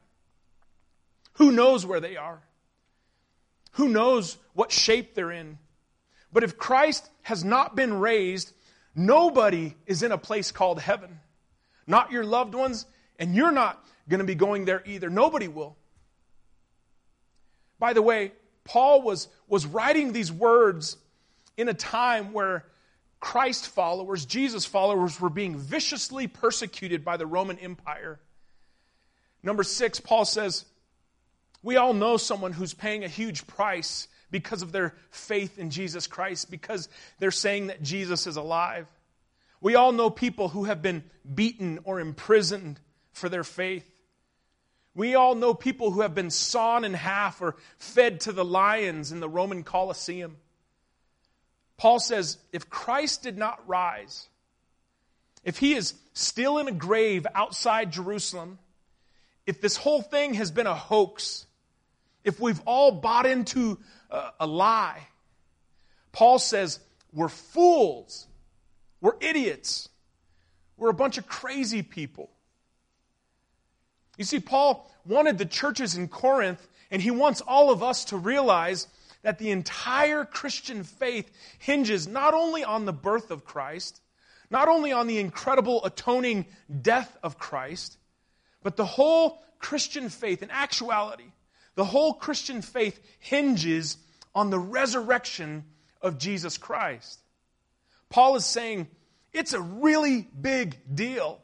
Who 1.34 1.52
knows 1.52 1.84
where 1.84 2.00
they 2.00 2.16
are? 2.16 2.40
Who 3.72 3.88
knows 3.88 4.36
what 4.52 4.72
shape 4.72 5.14
they're 5.14 5.32
in? 5.32 5.58
But 6.32 6.44
if 6.44 6.58
Christ 6.58 7.08
has 7.22 7.44
not 7.44 7.76
been 7.76 7.94
raised, 8.00 8.52
nobody 8.94 9.74
is 9.86 10.02
in 10.02 10.12
a 10.12 10.18
place 10.18 10.52
called 10.52 10.80
heaven. 10.80 11.20
Not 11.86 12.12
your 12.12 12.24
loved 12.24 12.54
ones, 12.54 12.86
and 13.18 13.34
you're 13.34 13.52
not 13.52 13.84
going 14.08 14.20
to 14.20 14.24
be 14.24 14.34
going 14.34 14.64
there 14.64 14.82
either. 14.86 15.10
Nobody 15.10 15.48
will. 15.48 15.76
By 17.78 17.92
the 17.92 18.02
way, 18.02 18.32
Paul 18.64 19.02
was, 19.02 19.28
was 19.48 19.66
writing 19.66 20.12
these 20.12 20.30
words 20.30 20.96
in 21.56 21.68
a 21.68 21.74
time 21.74 22.32
where 22.32 22.64
Christ 23.18 23.68
followers, 23.68 24.24
Jesus 24.24 24.64
followers, 24.64 25.20
were 25.20 25.30
being 25.30 25.56
viciously 25.56 26.26
persecuted 26.26 27.04
by 27.04 27.16
the 27.16 27.26
Roman 27.26 27.58
Empire. 27.58 28.18
Number 29.42 29.62
six, 29.62 30.00
Paul 30.00 30.24
says, 30.24 30.64
We 31.62 31.76
all 31.76 31.92
know 31.92 32.16
someone 32.16 32.52
who's 32.52 32.74
paying 32.74 33.04
a 33.04 33.08
huge 33.08 33.46
price 33.46 34.08
because 34.30 34.62
of 34.62 34.72
their 34.72 34.94
faith 35.10 35.58
in 35.58 35.70
Jesus 35.70 36.06
Christ, 36.06 36.50
because 36.50 36.88
they're 37.18 37.30
saying 37.30 37.66
that 37.66 37.82
Jesus 37.82 38.26
is 38.26 38.36
alive. 38.36 38.86
We 39.60 39.74
all 39.74 39.92
know 39.92 40.08
people 40.08 40.48
who 40.48 40.64
have 40.64 40.80
been 40.80 41.04
beaten 41.34 41.80
or 41.84 42.00
imprisoned 42.00 42.80
for 43.12 43.28
their 43.28 43.44
faith. 43.44 43.88
We 44.94 45.14
all 45.14 45.34
know 45.34 45.54
people 45.54 45.90
who 45.90 46.00
have 46.00 46.14
been 46.14 46.30
sawn 46.30 46.84
in 46.84 46.94
half 46.94 47.40
or 47.42 47.56
fed 47.78 48.20
to 48.20 48.32
the 48.32 48.44
lions 48.44 49.12
in 49.12 49.20
the 49.20 49.28
Roman 49.28 49.62
Colosseum. 49.62 50.36
Paul 51.76 52.00
says 52.00 52.38
if 52.52 52.68
Christ 52.68 53.22
did 53.22 53.38
not 53.38 53.66
rise, 53.68 54.28
if 55.44 55.58
he 55.58 55.74
is 55.74 55.94
still 56.12 56.58
in 56.58 56.68
a 56.68 56.72
grave 56.72 57.26
outside 57.34 57.92
Jerusalem, 57.92 58.58
if 59.46 59.60
this 59.60 59.76
whole 59.76 60.02
thing 60.02 60.34
has 60.34 60.50
been 60.50 60.66
a 60.66 60.74
hoax, 60.74 61.46
if 62.24 62.40
we've 62.40 62.60
all 62.66 62.92
bought 62.92 63.26
into 63.26 63.78
a, 64.10 64.30
a 64.40 64.46
lie, 64.46 65.06
Paul 66.12 66.38
says 66.38 66.80
we're 67.12 67.28
fools, 67.28 68.26
we're 69.00 69.16
idiots, 69.20 69.88
we're 70.76 70.90
a 70.90 70.94
bunch 70.94 71.18
of 71.18 71.26
crazy 71.26 71.82
people. 71.82 72.30
You 74.16 74.24
see, 74.24 74.40
Paul 74.40 74.90
wanted 75.06 75.38
the 75.38 75.46
churches 75.46 75.96
in 75.96 76.08
Corinth, 76.08 76.66
and 76.90 77.00
he 77.00 77.10
wants 77.10 77.40
all 77.40 77.70
of 77.70 77.82
us 77.82 78.06
to 78.06 78.16
realize 78.16 78.86
that 79.22 79.38
the 79.38 79.50
entire 79.50 80.24
Christian 80.24 80.84
faith 80.84 81.30
hinges 81.58 82.06
not 82.06 82.34
only 82.34 82.64
on 82.64 82.84
the 82.84 82.92
birth 82.92 83.30
of 83.30 83.44
Christ, 83.44 84.00
not 84.50 84.68
only 84.68 84.92
on 84.92 85.06
the 85.06 85.18
incredible 85.18 85.84
atoning 85.84 86.46
death 86.82 87.16
of 87.22 87.38
Christ, 87.38 87.98
but 88.62 88.76
the 88.76 88.84
whole 88.84 89.42
Christian 89.58 90.08
faith, 90.08 90.42
in 90.42 90.50
actuality, 90.50 91.32
the 91.80 91.86
whole 91.86 92.12
Christian 92.12 92.60
faith 92.60 93.00
hinges 93.20 93.96
on 94.34 94.50
the 94.50 94.58
resurrection 94.58 95.64
of 96.02 96.18
Jesus 96.18 96.58
Christ. 96.58 97.18
Paul 98.10 98.36
is 98.36 98.44
saying 98.44 98.86
it's 99.32 99.54
a 99.54 99.62
really 99.62 100.28
big 100.38 100.76
deal. 100.94 101.40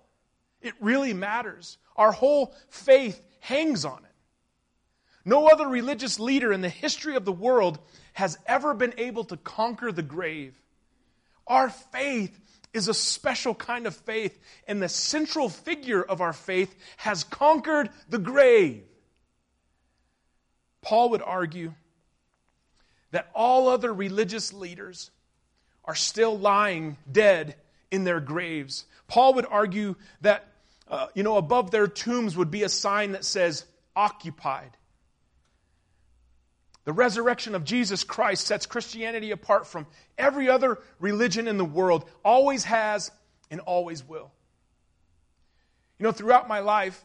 It 0.61 0.75
really 0.79 1.15
matters. 1.15 1.79
Our 1.97 2.13
whole 2.13 2.55
faith 2.69 3.19
hangs 3.41 3.87
on 3.87 4.01
it. 4.05 4.15
No 5.25 5.47
other 5.47 5.67
religious 5.67 6.21
leader 6.21 6.53
in 6.53 6.61
the 6.61 6.69
history 6.69 7.17
of 7.17 7.25
the 7.25 7.33
world 7.33 7.79
has 8.13 8.37
ever 8.45 8.75
been 8.75 8.93
able 8.99 9.25
to 9.25 9.39
conquer 9.39 9.91
the 9.91 10.03
grave. 10.03 10.55
Our 11.47 11.71
faith 11.71 12.39
is 12.75 12.89
a 12.89 12.95
special 12.95 13.55
kind 13.55 13.87
of 13.87 13.97
faith, 13.97 14.39
and 14.69 14.83
the 14.83 14.91
central 14.91 15.49
figure 15.49 16.03
of 16.03 16.21
our 16.21 16.35
faith 16.35 16.77
has 16.99 17.25
conquered 17.25 17.89
the 18.11 18.19
grave. 18.19 18.85
Paul 20.87 21.11
would 21.11 21.23
argue 21.23 21.75
that 23.11 23.29
all 23.35 23.67
other 23.67 23.93
religious 23.93 24.53
leaders 24.53 25.11
are 25.85 25.97
still 25.97 26.39
lying 26.39 26.97
dead 27.11 27.57
in 27.91 28.05
their 28.05 28.21
graves. 28.21 28.85
Paul 29.09 29.35
would 29.35 29.47
argue 29.47 29.97
that 30.21 30.47
uh, 30.87 31.09
you 31.15 31.25
know, 31.25 31.39
above 31.39 31.73
their 31.73 31.89
tombs 31.89 32.37
would 32.37 32.53
be 32.53 32.63
a 32.63 32.69
sign 32.69 33.13
that 33.13 33.25
says, 33.25 33.65
occupied. 33.97 34.71
The 36.85 36.93
resurrection 36.93 37.57
of 37.57 37.65
Jesus 37.65 38.05
Christ 38.05 38.47
sets 38.47 38.67
Christianity 38.67 39.33
apart 39.33 39.67
from 39.67 39.89
every 40.17 40.49
other 40.49 40.79
religion 41.01 41.49
in 41.49 41.59
the 41.59 41.65
world, 41.65 42.09
always 42.25 42.63
has 42.63 43.11
and 43.51 43.59
always 43.59 44.07
will. 44.07 44.31
You 45.99 46.05
know, 46.05 46.13
throughout 46.13 46.47
my 46.47 46.61
life, 46.61 47.05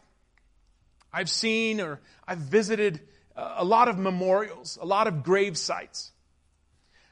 I've 1.12 1.32
seen 1.32 1.82
or 1.82 2.00
I've 2.28 2.38
visited 2.38 3.02
a 3.42 3.64
lot 3.64 3.88
of 3.88 3.98
memorials, 3.98 4.78
a 4.82 4.86
lot 4.86 5.08
of 5.08 5.24
grave 5.24 5.58
sites. 5.58 6.12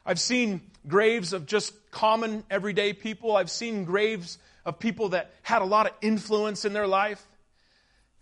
I've 0.05 0.19
seen 0.19 0.61
graves 0.87 1.33
of 1.33 1.45
just 1.45 1.73
common, 1.91 2.43
everyday 2.49 2.93
people. 2.93 3.35
I've 3.35 3.51
seen 3.51 3.85
graves 3.85 4.37
of 4.65 4.79
people 4.79 5.09
that 5.09 5.31
had 5.41 5.61
a 5.61 5.65
lot 5.65 5.87
of 5.87 5.93
influence 6.01 6.65
in 6.65 6.73
their 6.73 6.87
life. 6.87 7.25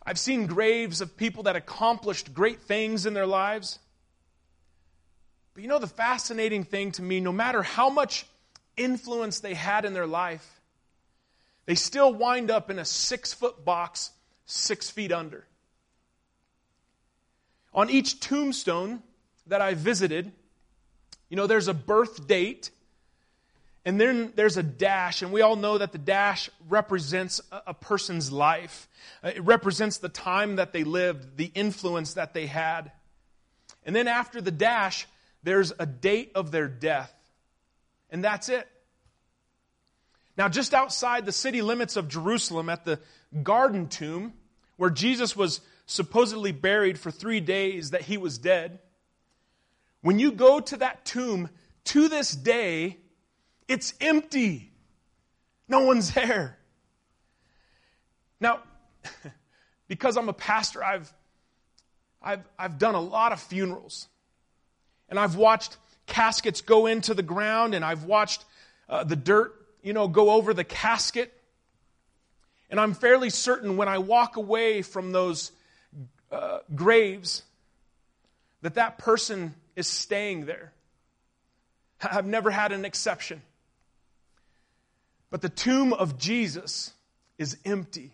I've 0.06 0.20
seen 0.20 0.48
graves 0.48 1.02
of 1.02 1.18
people 1.18 1.44
that 1.44 1.56
accomplished 1.56 2.34
great 2.34 2.62
things 2.62 3.06
in 3.06 3.14
their 3.14 3.28
lives. 3.28 3.80
But 5.54 5.64
you 5.64 5.70
know, 5.70 5.80
the 5.80 5.88
fascinating 5.88 6.64
thing 6.64 6.92
to 6.94 7.02
me, 7.02 7.20
no 7.20 7.32
matter 7.32 7.62
how 7.62 7.90
much 7.90 8.26
influence 8.78 9.40
they 9.40 9.54
had 9.54 9.86
in 9.86 9.94
their 9.94 10.08
life, 10.08 10.62
they 11.66 11.76
still 11.76 12.14
wind 12.14 12.50
up 12.50 12.70
in 12.70 12.80
a 12.80 12.86
six 12.86 13.34
foot 13.34 13.66
box, 13.66 14.12
six 14.46 14.90
feet 14.90 15.12
under. 15.12 15.46
On 17.78 17.90
each 17.90 18.20
tombstone 18.20 19.02
that 19.46 19.62
I 19.62 19.76
visited, 19.76 20.34
you 21.30 21.38
know, 21.38 21.48
there's 21.48 21.70
a 21.70 21.74
birth 21.74 22.28
date 22.28 22.72
and 23.88 24.02
then 24.02 24.34
there's 24.36 24.58
a 24.58 24.64
dash, 24.64 25.22
and 25.22 25.32
we 25.32 25.42
all 25.42 25.56
know 25.56 25.78
that 25.78 25.94
the 25.94 25.98
dash 25.98 26.50
represents 26.68 27.40
a 27.54 27.74
person's 27.74 28.30
life. 28.30 28.90
Uh, 29.24 29.32
it 29.34 29.42
represents 29.46 30.00
the 30.00 30.10
time 30.10 30.58
that 30.58 30.74
they 30.74 30.84
lived, 30.84 31.38
the 31.38 31.50
influence 31.56 32.16
that 32.16 32.34
they 32.34 32.48
had. 32.48 32.92
And 33.86 33.96
then 33.96 34.10
after 34.10 34.42
the 34.42 34.52
dash, 34.52 35.08
there's 35.42 35.72
a 35.80 35.86
date 35.86 36.34
of 36.36 36.52
their 36.52 36.68
death. 36.68 37.14
And 38.10 38.22
that's 38.22 38.50
it. 38.50 38.68
Now, 40.38 40.50
just 40.50 40.74
outside 40.74 41.26
the 41.26 41.32
city 41.32 41.62
limits 41.62 41.96
of 41.96 42.10
Jerusalem, 42.10 42.68
at 42.68 42.84
the 42.84 43.00
garden 43.42 43.88
tomb, 43.88 44.34
where 44.76 44.90
Jesus 44.90 45.34
was 45.34 45.62
supposedly 45.88 46.52
buried 46.52 47.00
for 47.00 47.10
three 47.10 47.40
days 47.40 47.92
that 47.92 48.04
he 48.04 48.18
was 48.18 48.38
dead, 48.38 48.80
when 50.02 50.20
you 50.20 50.32
go 50.32 50.60
to 50.60 50.78
that 50.78 51.06
tomb, 51.06 51.50
to 51.86 52.08
this 52.10 52.32
day, 52.32 52.98
it's 53.68 53.94
empty. 54.00 54.72
No 55.68 55.86
one's 55.86 56.14
there. 56.14 56.58
Now, 58.40 58.60
because 59.88 60.18
I'm 60.18 60.30
a 60.30 60.34
pastor, 60.34 60.84
I've, 60.84 61.12
I've, 62.22 62.44
I've 62.60 62.78
done 62.78 62.96
a 62.96 63.02
lot 63.02 63.32
of 63.32 63.40
funerals. 63.40 64.08
And 65.10 65.18
I've 65.18 65.36
watched 65.36 65.78
caskets 66.06 66.62
go 66.62 66.86
into 66.86 67.14
the 67.14 67.24
ground, 67.24 67.74
and 67.74 67.84
I've 67.84 68.04
watched 68.04 68.44
uh, 68.90 69.06
the 69.06 69.16
dirt, 69.16 69.56
you 69.82 69.94
know, 69.94 70.10
go 70.10 70.32
over 70.32 70.54
the 70.54 70.66
casket. 70.66 71.34
And 72.70 72.78
I'm 72.78 72.94
fairly 72.94 73.30
certain 73.30 73.78
when 73.78 73.88
I 73.88 74.00
walk 74.00 74.36
away 74.36 74.82
from 74.82 75.14
those 75.14 75.54
uh, 76.32 76.60
graves 76.76 77.44
that 78.62 78.76
that 78.76 78.98
person 78.98 79.54
is 79.76 79.88
staying 79.88 80.46
there. 80.46 80.74
I've 82.02 82.26
never 82.26 82.52
had 82.52 82.72
an 82.72 82.86
exception. 82.86 83.42
But 85.30 85.42
the 85.42 85.50
tomb 85.50 85.94
of 85.94 86.18
Jesus 86.18 86.94
is 87.38 87.58
empty. 87.66 88.12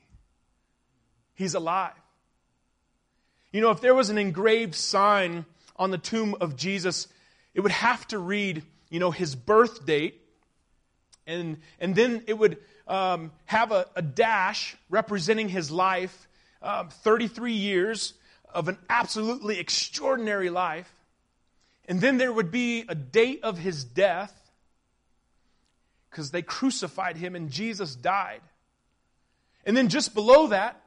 He's 1.35 1.55
alive. 1.55 1.93
You 3.51 3.61
know, 3.61 3.71
if 3.71 3.81
there 3.81 3.93
was 3.93 4.09
an 4.09 4.17
engraved 4.17 4.75
sign 4.75 5.45
on 5.75 5.91
the 5.91 5.97
tomb 5.97 6.35
of 6.41 6.55
Jesus, 6.55 7.07
it 7.53 7.61
would 7.61 7.71
have 7.71 8.07
to 8.07 8.17
read, 8.17 8.63
you 8.89 8.99
know, 8.99 9.11
his 9.11 9.35
birth 9.35 9.85
date, 9.85 10.21
and, 11.27 11.57
and 11.79 11.95
then 11.95 12.23
it 12.27 12.37
would 12.37 12.57
um, 12.87 13.31
have 13.45 13.71
a, 13.71 13.85
a, 13.95 14.01
dash 14.01 14.75
representing 14.89 15.47
his 15.47 15.71
life, 15.71 16.27
um, 16.63 16.89
33 16.89 17.53
years 17.53 18.13
of 18.53 18.67
an 18.67 18.77
absolutely 18.89 19.59
extraordinary 19.59 20.49
life. 20.49 20.91
And 21.87 21.99
then 21.99 22.17
there 22.17 22.31
would 22.31 22.51
be 22.51 22.85
a 22.87 22.95
date 22.95 23.41
of 23.43 23.57
his 23.57 23.83
death, 23.83 24.33
because 26.09 26.31
they 26.31 26.43
crucified 26.43 27.17
him 27.17 27.35
and 27.35 27.49
Jesus 27.49 27.95
died. 27.95 28.41
And 29.65 29.75
then 29.75 29.89
just 29.89 30.13
below 30.13 30.47
that, 30.47 30.79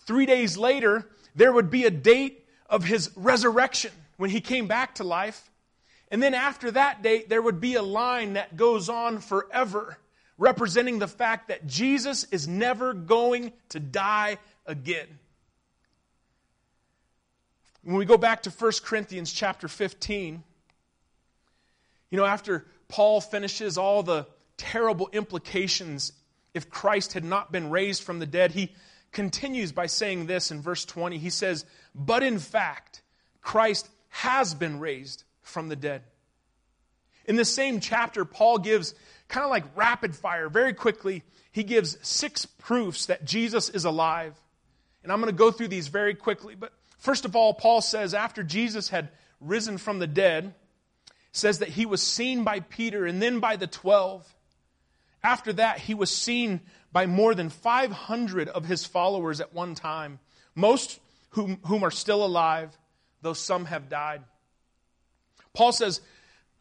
three 0.00 0.26
days 0.26 0.56
later, 0.56 1.08
there 1.36 1.52
would 1.52 1.70
be 1.70 1.84
a 1.84 1.90
date 1.90 2.44
of 2.68 2.84
his 2.84 3.10
resurrection 3.14 3.92
when 4.16 4.30
he 4.30 4.40
came 4.40 4.66
back 4.66 4.96
to 4.96 5.04
life. 5.04 5.48
And 6.10 6.22
then 6.22 6.34
after 6.34 6.72
that 6.72 7.02
date, 7.02 7.28
there 7.28 7.40
would 7.40 7.60
be 7.60 7.74
a 7.74 7.82
line 7.82 8.32
that 8.32 8.56
goes 8.56 8.88
on 8.88 9.18
forever, 9.18 9.96
representing 10.38 10.98
the 10.98 11.08
fact 11.08 11.48
that 11.48 11.66
Jesus 11.66 12.24
is 12.24 12.48
never 12.48 12.92
going 12.92 13.52
to 13.70 13.78
die 13.78 14.38
again. 14.66 15.18
When 17.82 17.96
we 17.96 18.04
go 18.04 18.16
back 18.16 18.42
to 18.42 18.50
1 18.50 18.72
Corinthians 18.84 19.32
chapter 19.32 19.68
15, 19.68 20.44
you 22.10 22.18
know, 22.18 22.24
after 22.24 22.66
Paul 22.88 23.20
finishes 23.20 23.76
all 23.76 24.02
the 24.02 24.26
terrible 24.56 25.08
implications 25.12 26.12
if 26.54 26.68
Christ 26.70 27.14
had 27.14 27.24
not 27.24 27.50
been 27.50 27.70
raised 27.70 28.02
from 28.02 28.18
the 28.18 28.26
dead, 28.26 28.52
he 28.52 28.74
continues 29.10 29.72
by 29.72 29.86
saying 29.86 30.26
this 30.26 30.50
in 30.50 30.60
verse 30.60 30.84
20. 30.84 31.18
He 31.18 31.30
says, 31.30 31.64
But 31.94 32.22
in 32.22 32.38
fact, 32.38 33.02
Christ 33.40 33.88
has 34.10 34.54
been 34.54 34.78
raised 34.78 35.24
from 35.40 35.68
the 35.68 35.76
dead. 35.76 36.02
In 37.24 37.36
the 37.36 37.44
same 37.44 37.80
chapter, 37.80 38.24
Paul 38.24 38.58
gives 38.58 38.94
kind 39.28 39.44
of 39.44 39.50
like 39.50 39.64
rapid 39.76 40.14
fire, 40.14 40.48
very 40.48 40.74
quickly, 40.74 41.22
he 41.52 41.64
gives 41.64 41.98
six 42.02 42.46
proofs 42.46 43.06
that 43.06 43.24
Jesus 43.24 43.68
is 43.68 43.84
alive. 43.84 44.38
And 45.02 45.12
I'm 45.12 45.20
going 45.20 45.32
to 45.32 45.36
go 45.36 45.50
through 45.50 45.68
these 45.68 45.88
very 45.88 46.14
quickly. 46.14 46.54
But 46.54 46.72
first 46.98 47.24
of 47.24 47.34
all, 47.34 47.54
Paul 47.54 47.80
says 47.80 48.14
after 48.14 48.42
Jesus 48.42 48.88
had 48.88 49.08
risen 49.40 49.78
from 49.78 49.98
the 49.98 50.06
dead, 50.06 50.54
says 51.32 51.58
that 51.58 51.68
he 51.68 51.86
was 51.86 52.02
seen 52.02 52.44
by 52.44 52.60
Peter 52.60 53.06
and 53.06 53.20
then 53.20 53.40
by 53.40 53.56
the 53.56 53.66
12. 53.66 54.26
After 55.24 55.52
that, 55.54 55.78
he 55.78 55.94
was 55.94 56.10
seen 56.10 56.60
by 56.92 57.06
more 57.06 57.34
than 57.34 57.48
500 57.48 58.48
of 58.48 58.66
his 58.66 58.84
followers 58.84 59.40
at 59.40 59.54
one 59.54 59.74
time, 59.74 60.18
most 60.54 61.00
whom, 61.30 61.58
whom 61.64 61.84
are 61.84 61.90
still 61.90 62.24
alive, 62.24 62.76
though 63.22 63.32
some 63.32 63.64
have 63.64 63.88
died. 63.88 64.22
Paul 65.54 65.72
says, 65.72 66.00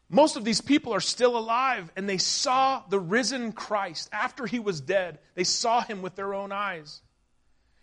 most 0.09 0.35
of 0.35 0.43
these 0.43 0.61
people 0.61 0.93
are 0.93 0.99
still 0.99 1.37
alive 1.37 1.89
and 1.95 2.07
they 2.07 2.17
saw 2.17 2.83
the 2.89 2.99
risen 2.99 3.53
Christ 3.53 4.09
after 4.11 4.45
he 4.45 4.59
was 4.59 4.81
dead. 4.81 5.19
They 5.35 5.45
saw 5.45 5.81
him 5.81 6.01
with 6.01 6.15
their 6.15 6.33
own 6.33 6.51
eyes. 6.51 7.01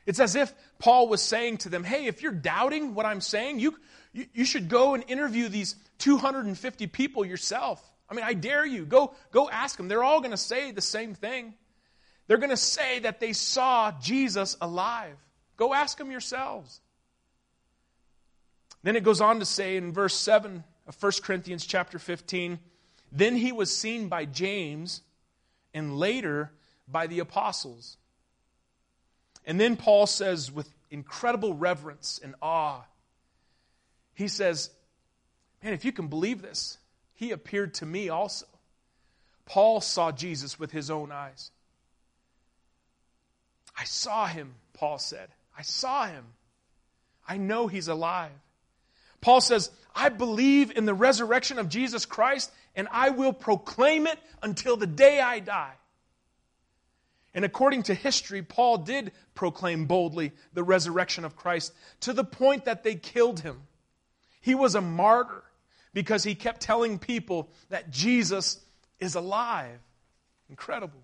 It's 0.09 0.21
as 0.21 0.37
if 0.37 0.55
Paul 0.79 1.09
was 1.09 1.21
saying 1.21 1.59
to 1.59 1.69
them, 1.69 1.85
Hey, 1.85 2.07
if 2.07 2.23
you're 2.23 2.33
doubting 2.33 2.95
what 2.95 3.05
I'm 3.05 3.21
saying, 3.21 3.61
you, 3.61 3.79
you, 4.15 4.25
you 4.33 4.45
should 4.47 4.71
go 4.71 4.95
and 4.95 5.05
interview 5.07 5.51
these 5.51 5.77
250 5.99 6.87
people 6.87 7.27
yourself. 7.27 7.79
I 8.09 8.15
mean, 8.15 8.25
I 8.25 8.33
dare 8.33 8.65
you. 8.65 8.87
Go, 8.87 9.13
go 9.33 9.51
ask 9.51 9.77
them. 9.77 9.87
They're 9.87 10.03
all 10.03 10.21
going 10.21 10.31
to 10.31 10.39
say 10.39 10.71
the 10.71 10.81
same 10.81 11.13
thing. 11.13 11.53
They're 12.27 12.39
going 12.39 12.49
to 12.49 12.57
say 12.57 13.01
that 13.01 13.21
they 13.21 13.35
saw 13.35 13.93
Jesus 14.01 14.57
alive. 14.63 15.17
Go 15.59 15.75
ask 15.75 15.99
them 15.99 16.11
yourselves. 16.11 16.81
Then 18.83 18.97
it 18.97 19.05
goes 19.05 19.21
on 19.21 19.41
to 19.41 19.45
say 19.45 19.77
in 19.77 19.93
verse 19.93 20.15
7 20.15 20.65
of 20.87 21.03
1 21.03 21.13
Corinthians 21.23 21.67
chapter 21.67 21.99
15 21.99 22.59
Then 23.13 23.37
he 23.37 23.53
was 23.53 23.77
seen 23.77 24.09
by 24.09 24.25
James 24.25 25.03
and 25.75 25.99
later 25.99 26.51
by 26.91 27.09
the 27.09 27.19
apostles. 27.19 27.99
And 29.49 29.59
then 29.59 29.77
Paul 29.77 30.07
says, 30.07 30.53
with 30.53 30.71
incredible 30.91 31.55
reverence 31.55 32.21
and 32.23 32.35
awe, 32.43 32.83
he 34.15 34.29
says, 34.29 34.71
Man, 35.65 35.73
if 35.73 35.85
you 35.85 35.91
can 35.91 36.07
believe 36.07 36.43
this, 36.43 36.77
he 37.15 37.33
appeared 37.33 37.75
to 37.75 37.87
me 37.87 38.11
also. 38.11 38.47
Paul 39.47 39.81
saw 39.81 40.13
Jesus 40.13 40.59
with 40.59 40.71
his 40.71 40.91
own 40.91 41.11
eyes. 41.11 41.51
I 43.77 43.85
saw 43.85 44.27
him, 44.27 44.55
Paul 44.75 44.99
said. 44.99 45.29
I 45.57 45.63
saw 45.63 46.07
him. 46.07 46.25
I 47.27 47.39
know 47.39 47.67
he's 47.69 47.89
alive. 47.89 48.31
Paul 49.21 49.41
says, 49.41 49.71
I 49.95 50.11
believe 50.11 50.77
in 50.77 50.85
the 50.85 50.95
resurrection 50.95 51.59
of 51.59 51.71
Jesus 51.71 52.05
Christ 52.05 52.53
and 52.77 52.87
I 52.93 53.11
will 53.11 53.33
proclaim 53.33 54.07
it 54.07 54.19
until 54.43 54.77
the 54.77 54.87
day 54.87 55.21
I 55.21 55.41
die. 55.41 55.75
And 57.35 57.45
according 57.45 57.85
to 57.85 57.95
history, 57.95 58.43
Paul 58.43 58.79
did 58.79 59.13
proclaim 59.35 59.87
boldly 59.87 60.33
the 60.55 60.63
resurrection 60.63 61.25
of 61.25 61.37
Christ 61.37 61.73
to 62.01 62.13
the 62.13 62.25
point 62.25 62.65
that 62.65 62.85
they 62.85 62.95
killed 62.95 63.41
him. 63.41 63.63
He 64.41 64.55
was 64.55 64.75
a 64.75 64.81
martyr 64.81 65.45
because 65.93 66.25
he 66.25 66.35
kept 66.35 66.61
telling 66.61 66.99
people 66.99 67.51
that 67.69 67.91
Jesus 67.91 68.59
is 68.99 69.15
alive. 69.15 69.79
Incredible. 70.49 71.01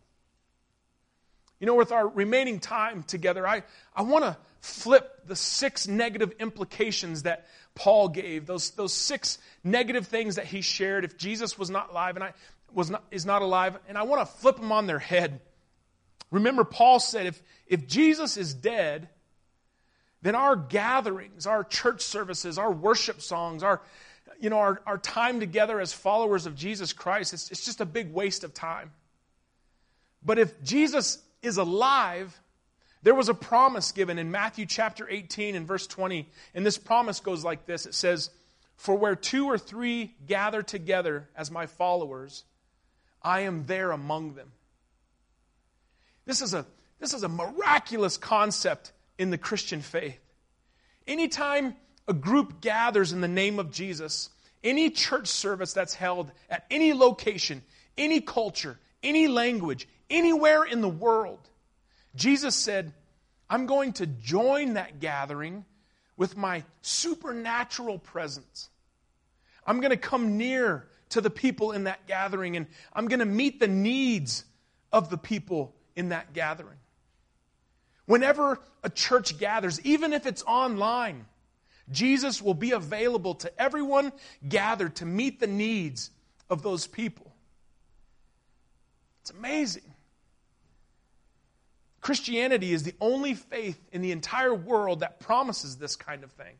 You 1.60 1.66
know, 1.66 1.74
with 1.74 1.92
our 1.92 2.08
remaining 2.08 2.60
time 2.60 3.02
together, 3.02 3.46
I, 3.46 3.62
I 3.94 4.02
want 4.02 4.24
to 4.24 4.36
flip 4.60 5.26
the 5.26 5.36
six 5.36 5.86
negative 5.86 6.32
implications 6.40 7.22
that 7.24 7.46
Paul 7.74 8.08
gave, 8.08 8.46
those, 8.46 8.70
those 8.70 8.92
six 8.92 9.38
negative 9.62 10.06
things 10.06 10.36
that 10.36 10.46
he 10.46 10.62
shared 10.62 11.04
if 11.04 11.16
Jesus 11.16 11.58
was 11.58 11.70
not 11.70 11.90
alive 11.90 12.16
and 12.16 12.24
I 12.24 12.32
was 12.72 12.90
not, 12.90 13.04
is 13.10 13.24
not 13.24 13.42
alive, 13.42 13.78
and 13.88 13.96
I 13.96 14.02
want 14.02 14.20
to 14.20 14.26
flip 14.26 14.56
them 14.56 14.72
on 14.72 14.86
their 14.86 14.98
head. 14.98 15.40
Remember, 16.34 16.64
Paul 16.64 16.98
said 16.98 17.26
if, 17.26 17.40
if 17.68 17.86
Jesus 17.86 18.36
is 18.36 18.54
dead, 18.54 19.08
then 20.20 20.34
our 20.34 20.56
gatherings, 20.56 21.46
our 21.46 21.62
church 21.62 22.00
services, 22.00 22.58
our 22.58 22.72
worship 22.72 23.22
songs, 23.22 23.62
our, 23.62 23.80
you 24.40 24.50
know, 24.50 24.58
our, 24.58 24.82
our 24.84 24.98
time 24.98 25.38
together 25.38 25.78
as 25.80 25.92
followers 25.92 26.46
of 26.46 26.56
Jesus 26.56 26.92
Christ, 26.92 27.34
it's, 27.34 27.52
it's 27.52 27.64
just 27.64 27.80
a 27.80 27.86
big 27.86 28.12
waste 28.12 28.42
of 28.42 28.52
time. 28.52 28.90
But 30.24 30.40
if 30.40 30.60
Jesus 30.64 31.22
is 31.40 31.56
alive, 31.56 32.36
there 33.04 33.14
was 33.14 33.28
a 33.28 33.34
promise 33.34 33.92
given 33.92 34.18
in 34.18 34.32
Matthew 34.32 34.66
chapter 34.66 35.08
18 35.08 35.54
and 35.54 35.68
verse 35.68 35.86
20. 35.86 36.28
And 36.52 36.66
this 36.66 36.78
promise 36.78 37.20
goes 37.20 37.44
like 37.44 37.64
this 37.64 37.86
it 37.86 37.94
says, 37.94 38.30
For 38.74 38.96
where 38.96 39.14
two 39.14 39.46
or 39.46 39.56
three 39.56 40.16
gather 40.26 40.64
together 40.64 41.28
as 41.36 41.52
my 41.52 41.66
followers, 41.66 42.42
I 43.22 43.42
am 43.42 43.66
there 43.66 43.92
among 43.92 44.34
them. 44.34 44.50
This 46.26 46.40
is 46.42 46.54
a, 46.54 46.66
this 46.98 47.14
is 47.14 47.22
a 47.22 47.28
miraculous 47.28 48.16
concept 48.16 48.92
in 49.18 49.30
the 49.30 49.38
Christian 49.38 49.80
faith. 49.80 50.18
Anytime 51.06 51.76
a 52.08 52.14
group 52.14 52.60
gathers 52.60 53.12
in 53.12 53.20
the 53.20 53.28
name 53.28 53.58
of 53.58 53.70
Jesus, 53.70 54.30
any 54.62 54.90
church 54.90 55.28
service 55.28 55.72
that's 55.72 55.94
held 55.94 56.30
at 56.48 56.64
any 56.70 56.94
location, 56.94 57.62
any 57.98 58.20
culture, 58.20 58.78
any 59.02 59.28
language, 59.28 59.86
anywhere 60.08 60.64
in 60.64 60.80
the 60.80 60.88
world, 60.88 61.48
Jesus 62.14 62.54
said, 62.54 62.92
I'm 63.50 63.66
going 63.66 63.92
to 63.94 64.06
join 64.06 64.74
that 64.74 65.00
gathering 65.00 65.64
with 66.16 66.36
my 66.36 66.64
supernatural 66.80 67.98
presence. 67.98 68.68
I'm 69.66 69.80
going 69.80 69.90
to 69.90 69.96
come 69.96 70.38
near 70.38 70.86
to 71.10 71.20
the 71.20 71.30
people 71.30 71.72
in 71.72 71.84
that 71.84 72.06
gathering 72.06 72.56
and 72.56 72.66
I'm 72.92 73.08
going 73.08 73.20
to 73.20 73.26
meet 73.26 73.60
the 73.60 73.68
needs 73.68 74.44
of 74.92 75.10
the 75.10 75.18
people 75.18 75.74
in 75.96 76.10
that 76.10 76.32
gathering. 76.32 76.78
Whenever 78.06 78.58
a 78.82 78.90
church 78.90 79.38
gathers, 79.38 79.80
even 79.82 80.12
if 80.12 80.26
it's 80.26 80.42
online, 80.42 81.26
Jesus 81.90 82.42
will 82.42 82.54
be 82.54 82.72
available 82.72 83.34
to 83.36 83.60
everyone 83.60 84.12
gathered 84.46 84.96
to 84.96 85.06
meet 85.06 85.40
the 85.40 85.46
needs 85.46 86.10
of 86.50 86.62
those 86.62 86.86
people. 86.86 87.32
It's 89.22 89.30
amazing. 89.30 89.82
Christianity 92.00 92.74
is 92.74 92.82
the 92.82 92.94
only 93.00 93.32
faith 93.32 93.80
in 93.90 94.02
the 94.02 94.12
entire 94.12 94.54
world 94.54 95.00
that 95.00 95.20
promises 95.20 95.76
this 95.76 95.96
kind 95.96 96.22
of 96.22 96.32
thing. 96.32 96.56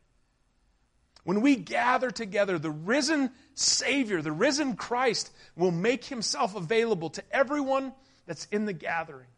When 1.25 1.43
we 1.43 1.57
gather 1.57 2.11
together, 2.11 2.59
the 2.59 2.71
risen 2.71 3.31
Savior, 3.55 4.23
the 4.23 4.33
risen 4.33 4.77
Christ, 4.77 5.31
will 5.57 5.71
make 5.71 6.05
himself 6.05 6.55
available 6.55 7.11
to 7.11 7.23
everyone 7.31 7.93
that's 8.27 8.47
in 8.47 8.65
the 8.65 8.73
gathering. 8.73 9.29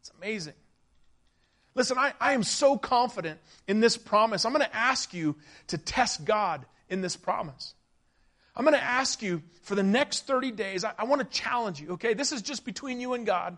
It's 0.00 0.10
amazing. 0.18 0.54
Listen, 1.74 1.98
I, 1.98 2.12
I 2.20 2.32
am 2.32 2.42
so 2.42 2.76
confident 2.76 3.38
in 3.68 3.80
this 3.80 3.96
promise. 3.96 4.44
I'm 4.44 4.52
going 4.52 4.64
to 4.64 4.76
ask 4.76 5.14
you 5.14 5.36
to 5.68 5.78
test 5.78 6.24
God 6.24 6.64
in 6.88 7.00
this 7.00 7.16
promise. 7.16 7.74
I'm 8.56 8.64
going 8.64 8.76
to 8.76 8.82
ask 8.82 9.22
you 9.22 9.42
for 9.62 9.74
the 9.74 9.82
next 9.82 10.26
30 10.26 10.50
days, 10.50 10.84
I, 10.84 10.92
I 10.98 11.04
want 11.04 11.20
to 11.20 11.38
challenge 11.38 11.80
you, 11.80 11.92
okay? 11.92 12.14
This 12.14 12.32
is 12.32 12.42
just 12.42 12.64
between 12.64 13.00
you 13.00 13.14
and 13.14 13.24
God. 13.24 13.56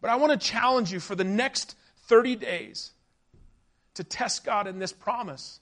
But 0.00 0.10
I 0.10 0.16
want 0.16 0.32
to 0.32 0.38
challenge 0.38 0.92
you 0.92 1.00
for 1.00 1.14
the 1.14 1.24
next 1.24 1.76
30 2.06 2.36
days 2.36 2.92
to 3.94 4.04
test 4.04 4.44
God 4.44 4.66
in 4.66 4.78
this 4.78 4.92
promise. 4.92 5.60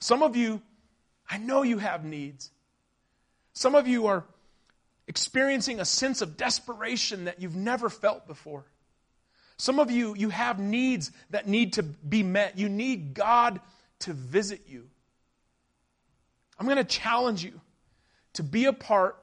Some 0.00 0.22
of 0.22 0.36
you, 0.36 0.62
I 1.28 1.38
know 1.38 1.62
you 1.62 1.78
have 1.78 2.04
needs. 2.04 2.50
Some 3.52 3.74
of 3.74 3.86
you 3.86 4.06
are 4.06 4.24
experiencing 5.10 5.80
a 5.80 5.84
sense 5.84 6.22
of 6.22 6.36
desperation 6.36 7.24
that 7.24 7.42
you've 7.42 7.56
never 7.56 7.90
felt 7.90 8.28
before. 8.28 8.64
Some 9.56 9.80
of 9.80 9.90
you, 9.90 10.14
you 10.14 10.28
have 10.28 10.60
needs 10.60 11.10
that 11.30 11.48
need 11.48 11.72
to 11.72 11.82
be 11.82 12.22
met. 12.22 12.56
You 12.56 12.68
need 12.68 13.12
God 13.12 13.60
to 14.00 14.12
visit 14.12 14.62
you. 14.68 14.86
I'm 16.56 16.66
going 16.66 16.78
to 16.78 16.84
challenge 16.84 17.42
you 17.42 17.60
to 18.34 18.44
be 18.44 18.66
a 18.66 18.72
part 18.72 19.16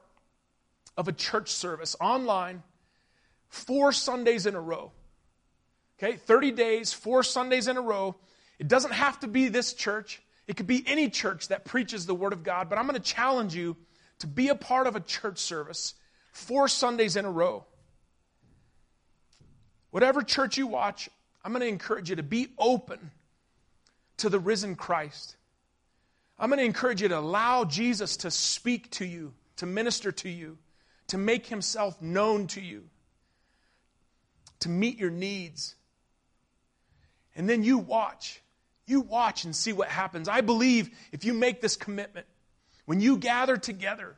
of 0.94 1.08
a 1.08 1.12
church 1.12 1.48
service 1.48 1.96
online 2.02 2.62
four 3.48 3.90
Sundays 3.90 4.44
in 4.44 4.54
a 4.54 4.60
row. 4.60 4.92
Okay, 5.98 6.16
30 6.16 6.50
days, 6.50 6.92
four 6.92 7.22
Sundays 7.22 7.66
in 7.66 7.78
a 7.78 7.82
row. 7.82 8.14
It 8.58 8.68
doesn't 8.68 8.92
have 8.92 9.18
to 9.20 9.26
be 9.26 9.48
this 9.48 9.72
church. 9.72 10.20
It 10.46 10.58
could 10.58 10.66
be 10.66 10.84
any 10.86 11.08
church 11.08 11.48
that 11.48 11.64
preaches 11.64 12.04
the 12.04 12.14
Word 12.14 12.34
of 12.34 12.42
God, 12.42 12.68
but 12.68 12.76
I'm 12.76 12.86
going 12.86 13.00
to 13.00 13.12
challenge 13.14 13.54
you 13.54 13.74
to 14.20 14.26
be 14.26 14.48
a 14.48 14.54
part 14.54 14.86
of 14.86 14.96
a 14.96 15.00
church 15.00 15.38
service 15.38 15.94
four 16.32 16.68
Sundays 16.68 17.16
in 17.16 17.24
a 17.24 17.30
row. 17.30 17.64
Whatever 19.90 20.22
church 20.22 20.58
you 20.58 20.66
watch, 20.66 21.08
I'm 21.44 21.52
going 21.52 21.62
to 21.62 21.68
encourage 21.68 22.10
you 22.10 22.16
to 22.16 22.22
be 22.22 22.48
open 22.58 23.10
to 24.18 24.28
the 24.28 24.38
risen 24.38 24.76
Christ. 24.76 25.36
I'm 26.38 26.50
going 26.50 26.58
to 26.58 26.64
encourage 26.64 27.02
you 27.02 27.08
to 27.08 27.18
allow 27.18 27.64
Jesus 27.64 28.18
to 28.18 28.30
speak 28.30 28.90
to 28.92 29.04
you, 29.04 29.34
to 29.56 29.66
minister 29.66 30.12
to 30.12 30.28
you, 30.28 30.58
to 31.08 31.18
make 31.18 31.46
himself 31.46 32.00
known 32.00 32.46
to 32.48 32.60
you, 32.60 32.84
to 34.60 34.68
meet 34.68 34.98
your 34.98 35.10
needs. 35.10 35.74
And 37.34 37.48
then 37.48 37.64
you 37.64 37.78
watch. 37.78 38.40
You 38.86 39.00
watch 39.00 39.44
and 39.44 39.54
see 39.54 39.72
what 39.72 39.88
happens. 39.88 40.28
I 40.28 40.40
believe 40.40 40.90
if 41.12 41.24
you 41.24 41.32
make 41.32 41.60
this 41.60 41.76
commitment, 41.76 42.26
when 42.88 43.00
you 43.00 43.18
gather 43.18 43.58
together, 43.58 44.16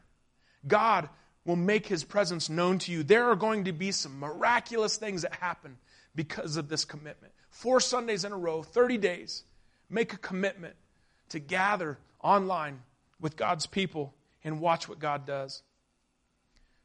God 0.64 1.08
will 1.44 1.56
make 1.56 1.88
his 1.88 2.04
presence 2.04 2.48
known 2.48 2.78
to 2.78 2.92
you. 2.92 3.02
There 3.02 3.28
are 3.28 3.34
going 3.34 3.64
to 3.64 3.72
be 3.72 3.90
some 3.90 4.20
miraculous 4.20 4.96
things 4.96 5.22
that 5.22 5.34
happen 5.34 5.76
because 6.14 6.56
of 6.56 6.68
this 6.68 6.84
commitment. 6.84 7.32
Four 7.48 7.80
Sundays 7.80 8.24
in 8.24 8.30
a 8.30 8.38
row, 8.38 8.62
30 8.62 8.96
days, 8.98 9.42
make 9.88 10.12
a 10.12 10.18
commitment 10.18 10.76
to 11.30 11.40
gather 11.40 11.98
online 12.22 12.80
with 13.20 13.36
God's 13.36 13.66
people 13.66 14.14
and 14.44 14.60
watch 14.60 14.88
what 14.88 15.00
God 15.00 15.26
does. 15.26 15.64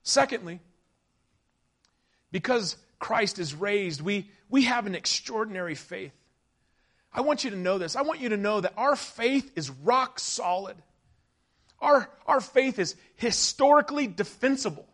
Secondly, 0.01 0.61
because 2.31 2.77
Christ 2.97 3.37
is 3.37 3.53
raised, 3.53 4.01
we, 4.01 4.31
we 4.49 4.63
have 4.63 4.87
an 4.87 4.95
extraordinary 4.95 5.75
faith. 5.75 6.13
I 7.13 7.21
want 7.21 7.43
you 7.43 7.51
to 7.51 7.55
know 7.55 7.77
this. 7.77 7.95
I 7.95 8.01
want 8.01 8.21
you 8.21 8.29
to 8.29 8.37
know 8.37 8.59
that 8.59 8.73
our 8.75 8.95
faith 8.95 9.51
is 9.55 9.69
rock 9.69 10.17
solid. 10.17 10.77
Our, 11.79 12.09
our 12.25 12.41
faith 12.41 12.79
is 12.79 12.95
historically 13.15 14.07
defensible. 14.07 14.87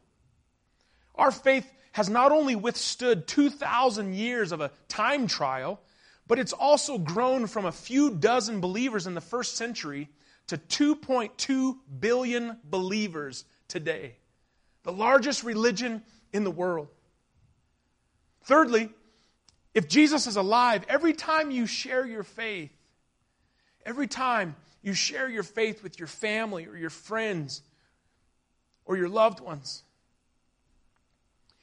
Our 1.16 1.32
faith 1.32 1.72
has 1.94 2.10
not 2.10 2.32
only 2.32 2.56
withstood 2.56 3.28
2,000 3.28 4.14
years 4.14 4.52
of 4.52 4.62
a 4.62 4.72
time 4.88 5.28
trial, 5.28 5.80
but 6.28 6.40
it's 6.40 6.54
also 6.54 6.98
grown 6.98 7.48
from 7.48 7.66
a 7.66 7.72
few 7.72 8.12
dozen 8.12 8.62
believers 8.62 9.08
in 9.08 9.14
the 9.14 9.22
first 9.22 9.56
century 9.56 10.10
to 10.48 10.58
2.2 10.58 11.78
billion 12.00 12.58
believers 12.64 13.46
today. 13.68 14.16
The 14.84 14.92
largest 14.92 15.44
religion 15.44 16.02
in 16.34 16.44
the 16.44 16.52
world. 16.52 16.88
Thirdly, 18.44 18.90
if 19.74 19.88
Jesus 19.88 20.28
is 20.28 20.36
alive, 20.36 20.86
every 20.90 21.14
time 21.14 21.52
you 21.52 21.66
share 21.66 22.06
your 22.06 22.24
faith, 22.24 22.72
every 23.86 24.08
time 24.08 24.56
you 24.82 24.94
share 24.94 25.30
your 25.30 25.44
faith 25.44 25.84
with 25.84 26.00
your 26.00 26.08
family 26.08 26.66
or 26.66 26.76
your 26.76 26.90
friends 26.90 27.62
or 28.86 28.98
your 28.98 29.10
loved 29.10 29.40
ones, 29.40 29.84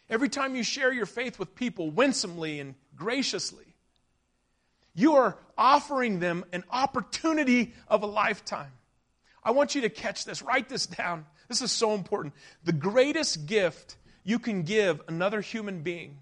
every 0.09 0.28
time 0.28 0.54
you 0.54 0.62
share 0.62 0.92
your 0.92 1.07
faith 1.07 1.38
with 1.38 1.54
people 1.54 1.90
winsomely 1.90 2.61
and 2.61 2.74
graciously, 2.94 3.74
you 4.94 5.16
are 5.16 5.37
offering 5.57 6.20
them 6.20 6.44
an 6.52 6.64
opportunity 6.70 7.74
of 7.88 8.02
a 8.02 8.07
lifetime. 8.07 8.72
I 9.42 9.52
want 9.52 9.74
you 9.74 9.83
to 9.83 9.88
catch 9.88 10.24
this, 10.24 10.42
write 10.42 10.68
this 10.68 10.87
down. 10.87 11.24
This 11.48 11.62
is 11.62 11.72
so 11.72 11.94
important. 11.94 12.35
The 12.64 12.72
greatest 12.72 13.46
gift 13.46 13.96
you 14.24 14.38
can 14.38 14.62
give 14.62 15.00
another 15.09 15.40
human 15.40 15.83
being 15.83 16.18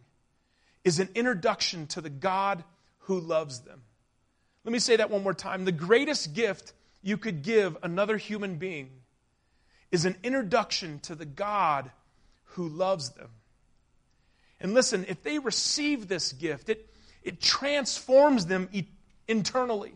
is 0.84 1.00
an 1.00 1.08
introduction 1.14 1.86
to 1.88 2.00
the 2.00 2.10
God 2.10 2.62
who 3.00 3.18
loves 3.18 3.60
them. 3.60 3.82
Let 4.64 4.72
me 4.72 4.78
say 4.78 4.96
that 4.96 5.10
one 5.10 5.22
more 5.22 5.34
time. 5.34 5.64
The 5.64 5.72
greatest 5.72 6.34
gift 6.34 6.72
you 7.06 7.16
could 7.16 7.42
give 7.42 7.76
another 7.84 8.16
human 8.16 8.56
being 8.56 8.90
is 9.92 10.04
an 10.04 10.16
introduction 10.24 10.98
to 10.98 11.14
the 11.14 11.24
God 11.24 11.92
who 12.44 12.68
loves 12.68 13.10
them. 13.10 13.28
And 14.60 14.74
listen, 14.74 15.06
if 15.08 15.22
they 15.22 15.38
receive 15.38 16.08
this 16.08 16.32
gift, 16.32 16.68
it, 16.68 16.90
it 17.22 17.40
transforms 17.40 18.46
them 18.46 18.68
e- 18.72 18.88
internally. 19.28 19.94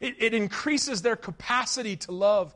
It, 0.00 0.16
it, 0.18 0.34
increases 0.34 1.02
their 1.02 1.14
capacity 1.14 1.94
to 1.98 2.10
love. 2.10 2.52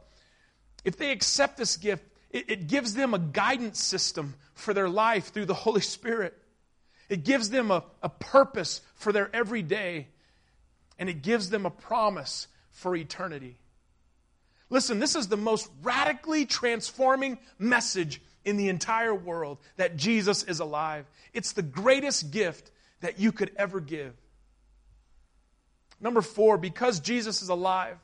If 0.84 0.96
they 0.96 1.12
accept 1.12 1.56
this 1.56 1.76
gift, 1.76 2.02
it, 2.30 2.50
it 2.50 2.66
gives 2.66 2.94
them 2.94 3.14
a 3.14 3.18
guidance 3.20 3.80
system 3.80 4.34
for 4.54 4.74
their 4.74 4.88
life 4.88 5.28
through 5.28 5.46
the 5.46 5.54
Holy 5.54 5.82
Spirit. 5.82 6.36
It 7.08 7.22
gives 7.22 7.50
them 7.50 7.70
a, 7.70 7.84
a 8.02 8.08
purpose 8.08 8.80
for 8.96 9.12
their 9.12 9.30
everyday, 9.32 10.08
and 10.98 11.08
it 11.08 11.22
gives 11.22 11.50
them 11.50 11.64
a 11.64 11.70
promise 11.70 12.48
for 12.72 12.96
eternity. 12.96 13.56
Listen, 14.70 14.98
this 14.98 15.16
is 15.16 15.28
the 15.28 15.36
most 15.36 15.70
radically 15.82 16.44
transforming 16.44 17.38
message 17.58 18.20
in 18.44 18.56
the 18.56 18.68
entire 18.68 19.14
world 19.14 19.58
that 19.76 19.96
Jesus 19.96 20.42
is 20.42 20.60
alive. 20.60 21.06
It's 21.32 21.52
the 21.52 21.62
greatest 21.62 22.30
gift 22.30 22.70
that 23.00 23.18
you 23.18 23.32
could 23.32 23.50
ever 23.56 23.80
give. 23.80 24.14
Number 26.00 26.22
four, 26.22 26.58
because 26.58 27.00
Jesus 27.00 27.42
is 27.42 27.48
alive, 27.48 27.98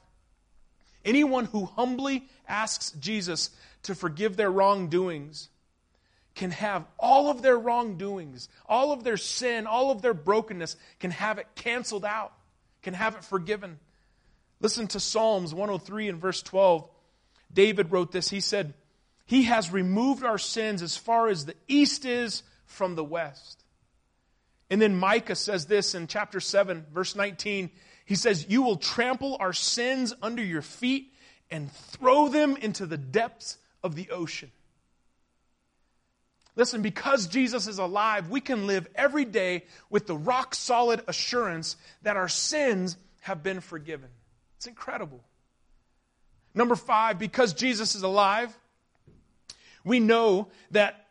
anyone 1.04 1.44
who 1.46 1.66
humbly 1.66 2.26
asks 2.48 2.92
Jesus 2.92 3.50
to 3.84 3.94
forgive 3.94 4.36
their 4.36 4.50
wrongdoings 4.50 5.48
can 6.34 6.50
have 6.50 6.84
all 6.98 7.30
of 7.30 7.42
their 7.42 7.56
wrongdoings, 7.56 8.48
all 8.66 8.92
of 8.92 9.04
their 9.04 9.16
sin, 9.16 9.66
all 9.66 9.90
of 9.90 10.02
their 10.02 10.14
brokenness, 10.14 10.76
can 10.98 11.12
have 11.12 11.38
it 11.38 11.46
canceled 11.54 12.04
out, 12.04 12.32
can 12.82 12.94
have 12.94 13.14
it 13.14 13.24
forgiven. 13.24 13.78
Listen 14.64 14.86
to 14.88 14.98
Psalms 14.98 15.52
103 15.52 16.08
and 16.08 16.18
verse 16.18 16.40
12. 16.40 16.88
David 17.52 17.92
wrote 17.92 18.12
this. 18.12 18.30
He 18.30 18.40
said, 18.40 18.72
He 19.26 19.42
has 19.42 19.70
removed 19.70 20.24
our 20.24 20.38
sins 20.38 20.80
as 20.80 20.96
far 20.96 21.28
as 21.28 21.44
the 21.44 21.54
east 21.68 22.06
is 22.06 22.42
from 22.64 22.94
the 22.94 23.04
west. 23.04 23.62
And 24.70 24.80
then 24.80 24.96
Micah 24.96 25.34
says 25.34 25.66
this 25.66 25.94
in 25.94 26.06
chapter 26.06 26.40
7, 26.40 26.86
verse 26.94 27.14
19. 27.14 27.72
He 28.06 28.14
says, 28.14 28.46
You 28.48 28.62
will 28.62 28.78
trample 28.78 29.36
our 29.38 29.52
sins 29.52 30.14
under 30.22 30.42
your 30.42 30.62
feet 30.62 31.12
and 31.50 31.70
throw 31.70 32.28
them 32.28 32.56
into 32.56 32.86
the 32.86 32.96
depths 32.96 33.58
of 33.82 33.94
the 33.94 34.08
ocean. 34.12 34.50
Listen, 36.56 36.80
because 36.80 37.26
Jesus 37.26 37.66
is 37.66 37.76
alive, 37.76 38.30
we 38.30 38.40
can 38.40 38.66
live 38.66 38.88
every 38.94 39.26
day 39.26 39.64
with 39.90 40.06
the 40.06 40.16
rock 40.16 40.54
solid 40.54 41.02
assurance 41.06 41.76
that 42.00 42.16
our 42.16 42.30
sins 42.30 42.96
have 43.20 43.42
been 43.42 43.60
forgiven. 43.60 44.08
It's 44.64 44.68
incredible. 44.70 45.22
Number 46.54 46.74
five, 46.74 47.18
because 47.18 47.52
Jesus 47.52 47.94
is 47.94 48.02
alive, 48.02 48.56
we 49.84 50.00
know 50.00 50.48
that 50.70 51.04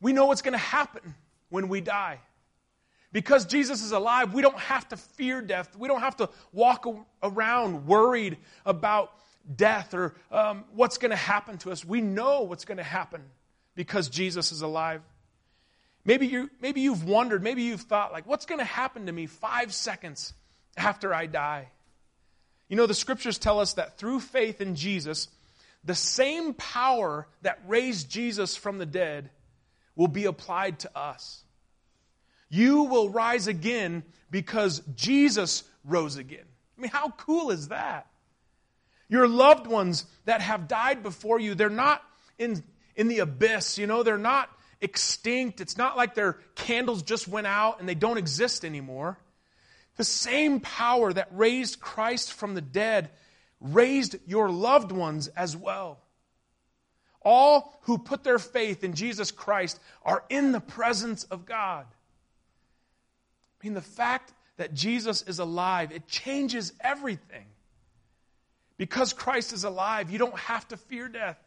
we 0.00 0.12
know 0.12 0.26
what's 0.26 0.42
going 0.42 0.52
to 0.52 0.58
happen 0.58 1.16
when 1.48 1.68
we 1.68 1.80
die. 1.80 2.20
Because 3.10 3.44
Jesus 3.44 3.82
is 3.82 3.90
alive, 3.90 4.34
we 4.34 4.40
don't 4.40 4.56
have 4.56 4.88
to 4.90 4.96
fear 4.96 5.42
death. 5.42 5.74
We 5.76 5.88
don't 5.88 5.98
have 5.98 6.16
to 6.18 6.30
walk 6.52 6.86
around 7.24 7.88
worried 7.88 8.36
about 8.64 9.12
death 9.56 9.92
or 9.92 10.14
um, 10.30 10.62
what's 10.72 10.98
going 10.98 11.10
to 11.10 11.16
happen 11.16 11.58
to 11.58 11.72
us. 11.72 11.84
We 11.84 12.00
know 12.00 12.42
what's 12.42 12.64
going 12.64 12.78
to 12.78 12.84
happen 12.84 13.24
because 13.74 14.08
Jesus 14.08 14.52
is 14.52 14.62
alive. 14.62 15.02
Maybe, 16.04 16.28
you, 16.28 16.50
maybe 16.60 16.82
you've 16.82 17.02
wondered, 17.02 17.42
maybe 17.42 17.62
you've 17.62 17.80
thought, 17.80 18.12
like, 18.12 18.28
what's 18.28 18.46
going 18.46 18.60
to 18.60 18.64
happen 18.64 19.06
to 19.06 19.12
me 19.12 19.26
five 19.26 19.74
seconds 19.74 20.34
after 20.76 21.12
I 21.12 21.26
die? 21.26 21.70
You 22.68 22.76
know, 22.76 22.86
the 22.86 22.94
scriptures 22.94 23.38
tell 23.38 23.60
us 23.60 23.74
that 23.74 23.98
through 23.98 24.20
faith 24.20 24.60
in 24.60 24.74
Jesus, 24.74 25.28
the 25.84 25.94
same 25.94 26.54
power 26.54 27.26
that 27.42 27.60
raised 27.66 28.10
Jesus 28.10 28.56
from 28.56 28.78
the 28.78 28.86
dead 28.86 29.30
will 29.96 30.08
be 30.08 30.26
applied 30.26 30.80
to 30.80 30.98
us. 30.98 31.42
You 32.50 32.84
will 32.84 33.08
rise 33.08 33.46
again 33.46 34.04
because 34.30 34.82
Jesus 34.94 35.64
rose 35.84 36.16
again. 36.16 36.44
I 36.76 36.80
mean, 36.80 36.90
how 36.90 37.10
cool 37.10 37.50
is 37.50 37.68
that? 37.68 38.06
Your 39.08 39.26
loved 39.26 39.66
ones 39.66 40.04
that 40.26 40.40
have 40.40 40.68
died 40.68 41.02
before 41.02 41.40
you, 41.40 41.54
they're 41.54 41.70
not 41.70 42.02
in, 42.38 42.62
in 42.94 43.08
the 43.08 43.20
abyss, 43.20 43.78
you 43.78 43.86
know, 43.86 44.02
they're 44.02 44.18
not 44.18 44.50
extinct. 44.80 45.60
It's 45.60 45.76
not 45.76 45.96
like 45.96 46.14
their 46.14 46.34
candles 46.54 47.02
just 47.02 47.26
went 47.26 47.46
out 47.46 47.80
and 47.80 47.88
they 47.88 47.94
don't 47.94 48.18
exist 48.18 48.64
anymore. 48.64 49.18
The 49.98 50.04
same 50.04 50.60
power 50.60 51.12
that 51.12 51.28
raised 51.32 51.80
Christ 51.80 52.32
from 52.32 52.54
the 52.54 52.62
dead 52.62 53.10
raised 53.60 54.16
your 54.26 54.48
loved 54.48 54.92
ones 54.92 55.28
as 55.28 55.56
well. 55.56 55.98
All 57.20 57.76
who 57.82 57.98
put 57.98 58.22
their 58.22 58.38
faith 58.38 58.84
in 58.84 58.94
Jesus 58.94 59.32
Christ 59.32 59.78
are 60.04 60.24
in 60.30 60.52
the 60.52 60.60
presence 60.60 61.24
of 61.24 61.44
God. 61.44 61.84
I 63.60 63.66
mean, 63.66 63.74
the 63.74 63.80
fact 63.80 64.32
that 64.56 64.72
Jesus 64.72 65.22
is 65.22 65.40
alive, 65.40 65.90
it 65.90 66.06
changes 66.06 66.72
everything. 66.80 67.46
Because 68.76 69.12
Christ 69.12 69.52
is 69.52 69.64
alive, 69.64 70.10
you 70.10 70.18
don't 70.18 70.38
have 70.38 70.66
to 70.68 70.76
fear 70.76 71.08
death. 71.08 71.38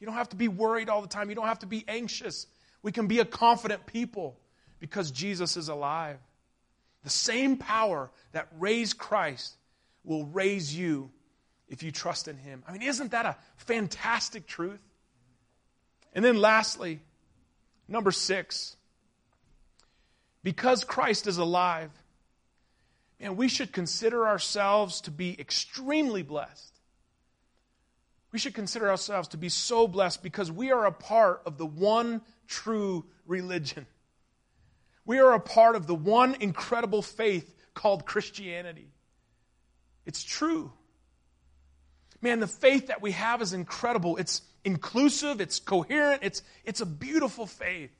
You 0.00 0.06
don't 0.06 0.16
have 0.16 0.30
to 0.30 0.36
be 0.36 0.48
worried 0.48 0.88
all 0.88 1.00
the 1.00 1.08
time. 1.08 1.28
You 1.28 1.36
don't 1.36 1.46
have 1.46 1.60
to 1.60 1.66
be 1.66 1.84
anxious. 1.86 2.48
We 2.82 2.90
can 2.90 3.06
be 3.06 3.20
a 3.20 3.24
confident 3.24 3.86
people 3.86 4.36
because 4.80 5.12
Jesus 5.12 5.56
is 5.56 5.68
alive. 5.68 6.18
The 7.04 7.10
same 7.10 7.56
power 7.56 8.10
that 8.32 8.48
raised 8.58 8.98
Christ 8.98 9.56
will 10.04 10.26
raise 10.26 10.76
you 10.76 11.10
if 11.68 11.82
you 11.82 11.90
trust 11.90 12.28
in 12.28 12.36
Him. 12.36 12.62
I 12.66 12.72
mean, 12.72 12.82
isn't 12.82 13.10
that 13.12 13.26
a 13.26 13.36
fantastic 13.56 14.46
truth? 14.46 14.82
And 16.12 16.24
then 16.24 16.36
lastly, 16.36 17.00
number 17.88 18.10
six, 18.10 18.76
because 20.42 20.84
Christ 20.84 21.26
is 21.26 21.38
alive, 21.38 21.90
and 23.20 23.36
we 23.36 23.48
should 23.48 23.72
consider 23.72 24.26
ourselves 24.26 25.00
to 25.02 25.10
be 25.10 25.38
extremely 25.40 26.22
blessed. 26.22 26.72
We 28.32 28.38
should 28.38 28.54
consider 28.54 28.90
ourselves 28.90 29.28
to 29.28 29.36
be 29.36 29.48
so 29.48 29.86
blessed 29.86 30.22
because 30.22 30.50
we 30.50 30.72
are 30.72 30.86
a 30.86 30.92
part 30.92 31.42
of 31.46 31.58
the 31.58 31.66
one 31.66 32.22
true 32.48 33.04
religion. 33.26 33.86
We 35.04 35.18
are 35.18 35.32
a 35.32 35.40
part 35.40 35.76
of 35.76 35.86
the 35.86 35.94
one 35.94 36.36
incredible 36.40 37.02
faith 37.02 37.54
called 37.74 38.06
Christianity. 38.06 38.88
It's 40.06 40.22
true. 40.22 40.72
Man, 42.20 42.40
the 42.40 42.46
faith 42.46 42.88
that 42.88 43.02
we 43.02 43.12
have 43.12 43.42
is 43.42 43.52
incredible. 43.52 44.16
It's 44.16 44.42
inclusive, 44.64 45.40
it's 45.40 45.58
coherent, 45.58 46.22
it's, 46.22 46.42
it's 46.64 46.80
a 46.80 46.86
beautiful 46.86 47.46
faith. 47.46 47.90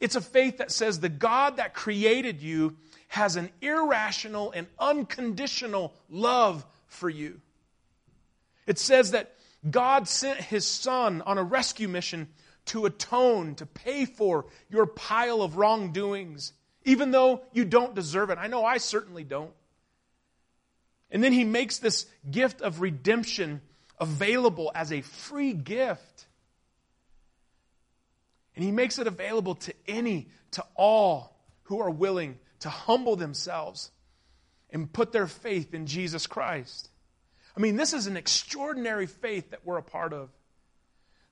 It's 0.00 0.16
a 0.16 0.20
faith 0.22 0.58
that 0.58 0.72
says 0.72 0.98
the 0.98 1.10
God 1.10 1.58
that 1.58 1.74
created 1.74 2.40
you 2.40 2.76
has 3.08 3.36
an 3.36 3.50
irrational 3.60 4.50
and 4.50 4.66
unconditional 4.78 5.94
love 6.08 6.64
for 6.86 7.10
you. 7.10 7.40
It 8.66 8.78
says 8.78 9.10
that 9.10 9.34
God 9.68 10.08
sent 10.08 10.40
his 10.40 10.66
son 10.66 11.22
on 11.26 11.36
a 11.36 11.42
rescue 11.42 11.88
mission 11.88 12.28
to 12.70 12.86
atone, 12.86 13.56
to 13.56 13.66
pay 13.66 14.04
for 14.04 14.46
your 14.68 14.86
pile 14.86 15.42
of 15.42 15.56
wrongdoings, 15.56 16.52
even 16.84 17.10
though 17.10 17.42
you 17.52 17.64
don't 17.64 17.94
deserve 17.94 18.30
it. 18.30 18.38
I 18.38 18.46
know 18.46 18.64
I 18.64 18.78
certainly 18.78 19.24
don't. 19.24 19.52
And 21.10 21.22
then 21.22 21.32
he 21.32 21.44
makes 21.44 21.78
this 21.78 22.06
gift 22.30 22.62
of 22.62 22.80
redemption 22.80 23.60
available 23.98 24.70
as 24.74 24.92
a 24.92 25.00
free 25.00 25.52
gift. 25.52 26.26
And 28.54 28.64
he 28.64 28.70
makes 28.70 29.00
it 29.00 29.08
available 29.08 29.56
to 29.56 29.74
any, 29.88 30.28
to 30.52 30.64
all 30.76 31.36
who 31.64 31.80
are 31.80 31.90
willing 31.90 32.38
to 32.60 32.68
humble 32.68 33.16
themselves 33.16 33.90
and 34.70 34.92
put 34.92 35.10
their 35.10 35.26
faith 35.26 35.74
in 35.74 35.86
Jesus 35.86 36.28
Christ. 36.28 36.88
I 37.56 37.60
mean, 37.60 37.74
this 37.74 37.92
is 37.92 38.06
an 38.06 38.16
extraordinary 38.16 39.06
faith 39.06 39.50
that 39.50 39.60
we're 39.64 39.78
a 39.78 39.82
part 39.82 40.12
of. 40.12 40.30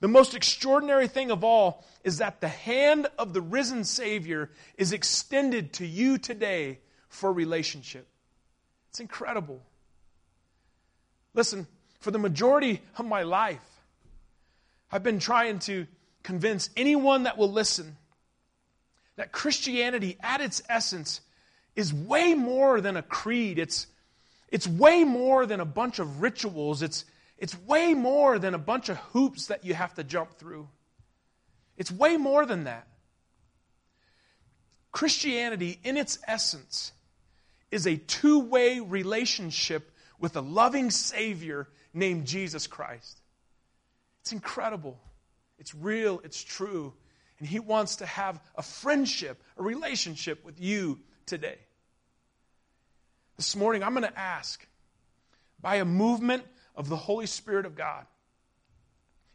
The 0.00 0.08
most 0.08 0.34
extraordinary 0.34 1.08
thing 1.08 1.30
of 1.30 1.42
all 1.42 1.84
is 2.04 2.18
that 2.18 2.40
the 2.40 2.48
hand 2.48 3.08
of 3.18 3.32
the 3.32 3.40
risen 3.40 3.84
Savior 3.84 4.50
is 4.76 4.92
extended 4.92 5.72
to 5.74 5.86
you 5.86 6.18
today 6.18 6.78
for 7.08 7.32
relationship. 7.32 8.06
It's 8.90 9.00
incredible. 9.00 9.60
Listen, 11.34 11.66
for 12.00 12.10
the 12.10 12.18
majority 12.18 12.80
of 12.96 13.06
my 13.06 13.22
life, 13.22 13.64
I've 14.92 15.02
been 15.02 15.18
trying 15.18 15.58
to 15.60 15.86
convince 16.22 16.70
anyone 16.76 17.24
that 17.24 17.36
will 17.36 17.50
listen 17.50 17.96
that 19.16 19.32
Christianity, 19.32 20.16
at 20.20 20.40
its 20.40 20.62
essence, 20.68 21.20
is 21.74 21.92
way 21.92 22.34
more 22.34 22.80
than 22.80 22.96
a 22.96 23.02
creed. 23.02 23.58
It's, 23.58 23.88
it's 24.48 24.66
way 24.66 25.02
more 25.02 25.44
than 25.44 25.58
a 25.58 25.64
bunch 25.64 25.98
of 25.98 26.22
rituals. 26.22 26.82
It's, 26.82 27.04
it's 27.38 27.58
way 27.60 27.94
more 27.94 28.38
than 28.38 28.54
a 28.54 28.58
bunch 28.58 28.88
of 28.88 28.96
hoops 28.96 29.46
that 29.46 29.64
you 29.64 29.74
have 29.74 29.94
to 29.94 30.04
jump 30.04 30.34
through. 30.34 30.68
It's 31.76 31.90
way 31.90 32.16
more 32.16 32.44
than 32.44 32.64
that. 32.64 32.86
Christianity, 34.90 35.78
in 35.84 35.96
its 35.96 36.18
essence, 36.26 36.92
is 37.70 37.86
a 37.86 37.96
two 37.96 38.40
way 38.40 38.80
relationship 38.80 39.92
with 40.18 40.36
a 40.36 40.40
loving 40.40 40.90
Savior 40.90 41.68
named 41.94 42.26
Jesus 42.26 42.66
Christ. 42.66 43.20
It's 44.22 44.32
incredible. 44.32 44.98
It's 45.58 45.74
real. 45.74 46.20
It's 46.24 46.42
true. 46.42 46.92
And 47.38 47.46
He 47.46 47.60
wants 47.60 47.96
to 47.96 48.06
have 48.06 48.40
a 48.56 48.62
friendship, 48.62 49.40
a 49.56 49.62
relationship 49.62 50.44
with 50.44 50.60
you 50.60 50.98
today. 51.26 51.58
This 53.36 53.54
morning, 53.54 53.84
I'm 53.84 53.94
going 53.94 54.10
to 54.10 54.18
ask 54.18 54.66
by 55.60 55.76
a 55.76 55.84
movement 55.84 56.42
of 56.78 56.88
the 56.88 56.96
Holy 56.96 57.26
Spirit 57.26 57.66
of 57.66 57.74
God. 57.74 58.06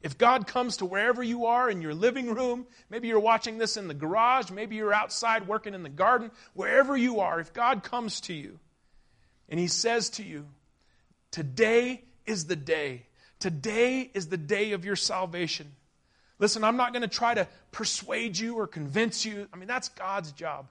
If 0.01 0.17
God 0.17 0.47
comes 0.47 0.77
to 0.77 0.85
wherever 0.85 1.21
you 1.21 1.45
are 1.45 1.69
in 1.69 1.81
your 1.81 1.93
living 1.93 2.33
room, 2.33 2.65
maybe 2.89 3.07
you're 3.07 3.19
watching 3.19 3.57
this 3.57 3.77
in 3.77 3.87
the 3.87 3.93
garage, 3.93 4.49
maybe 4.49 4.75
you're 4.75 4.93
outside 4.93 5.47
working 5.47 5.73
in 5.75 5.83
the 5.83 5.89
garden, 5.89 6.31
wherever 6.53 6.97
you 6.97 7.19
are, 7.19 7.39
if 7.39 7.53
God 7.53 7.83
comes 7.83 8.21
to 8.21 8.33
you 8.33 8.59
and 9.47 9.59
He 9.59 9.67
says 9.67 10.09
to 10.11 10.23
you, 10.23 10.47
Today 11.31 12.03
is 12.25 12.45
the 12.45 12.55
day. 12.55 13.07
Today 13.39 14.09
is 14.13 14.27
the 14.27 14.37
day 14.37 14.71
of 14.71 14.85
your 14.85 14.95
salvation. 14.95 15.71
Listen, 16.39 16.63
I'm 16.63 16.77
not 16.77 16.93
going 16.93 17.01
to 17.01 17.07
try 17.07 17.33
to 17.33 17.47
persuade 17.71 18.37
you 18.37 18.55
or 18.55 18.67
convince 18.67 19.25
you. 19.25 19.47
I 19.53 19.57
mean, 19.57 19.67
that's 19.67 19.89
God's 19.89 20.31
job. 20.31 20.67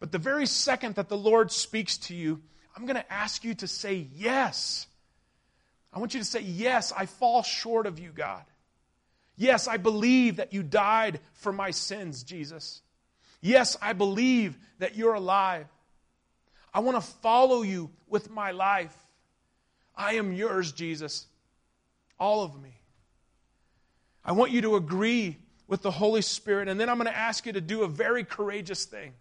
But 0.00 0.10
the 0.10 0.18
very 0.18 0.46
second 0.46 0.94
that 0.94 1.08
the 1.08 1.16
Lord 1.16 1.52
speaks 1.52 1.98
to 1.98 2.14
you, 2.14 2.40
I'm 2.76 2.86
going 2.86 2.96
to 2.96 3.12
ask 3.12 3.44
you 3.44 3.54
to 3.54 3.68
say 3.68 4.06
yes. 4.14 4.86
I 5.92 5.98
want 5.98 6.14
you 6.14 6.20
to 6.20 6.26
say, 6.26 6.40
Yes, 6.40 6.92
I 6.96 7.06
fall 7.06 7.42
short 7.42 7.86
of 7.86 7.98
you, 7.98 8.10
God. 8.10 8.44
Yes, 9.36 9.68
I 9.68 9.76
believe 9.76 10.36
that 10.36 10.52
you 10.52 10.62
died 10.62 11.20
for 11.34 11.52
my 11.52 11.70
sins, 11.70 12.24
Jesus. 12.24 12.82
Yes, 13.40 13.76
I 13.80 13.92
believe 13.92 14.58
that 14.80 14.96
you're 14.96 15.14
alive. 15.14 15.66
I 16.74 16.80
want 16.80 16.96
to 16.96 17.00
follow 17.00 17.62
you 17.62 17.90
with 18.08 18.30
my 18.30 18.50
life. 18.50 18.96
I 19.96 20.14
am 20.14 20.32
yours, 20.32 20.72
Jesus. 20.72 21.26
All 22.18 22.42
of 22.42 22.60
me. 22.60 22.74
I 24.24 24.32
want 24.32 24.50
you 24.50 24.60
to 24.62 24.76
agree 24.76 25.36
with 25.68 25.82
the 25.82 25.90
Holy 25.90 26.22
Spirit, 26.22 26.68
and 26.68 26.80
then 26.80 26.88
I'm 26.88 26.96
going 26.96 27.10
to 27.10 27.16
ask 27.16 27.46
you 27.46 27.52
to 27.52 27.60
do 27.60 27.82
a 27.82 27.88
very 27.88 28.24
courageous 28.24 28.84
thing. 28.86 29.12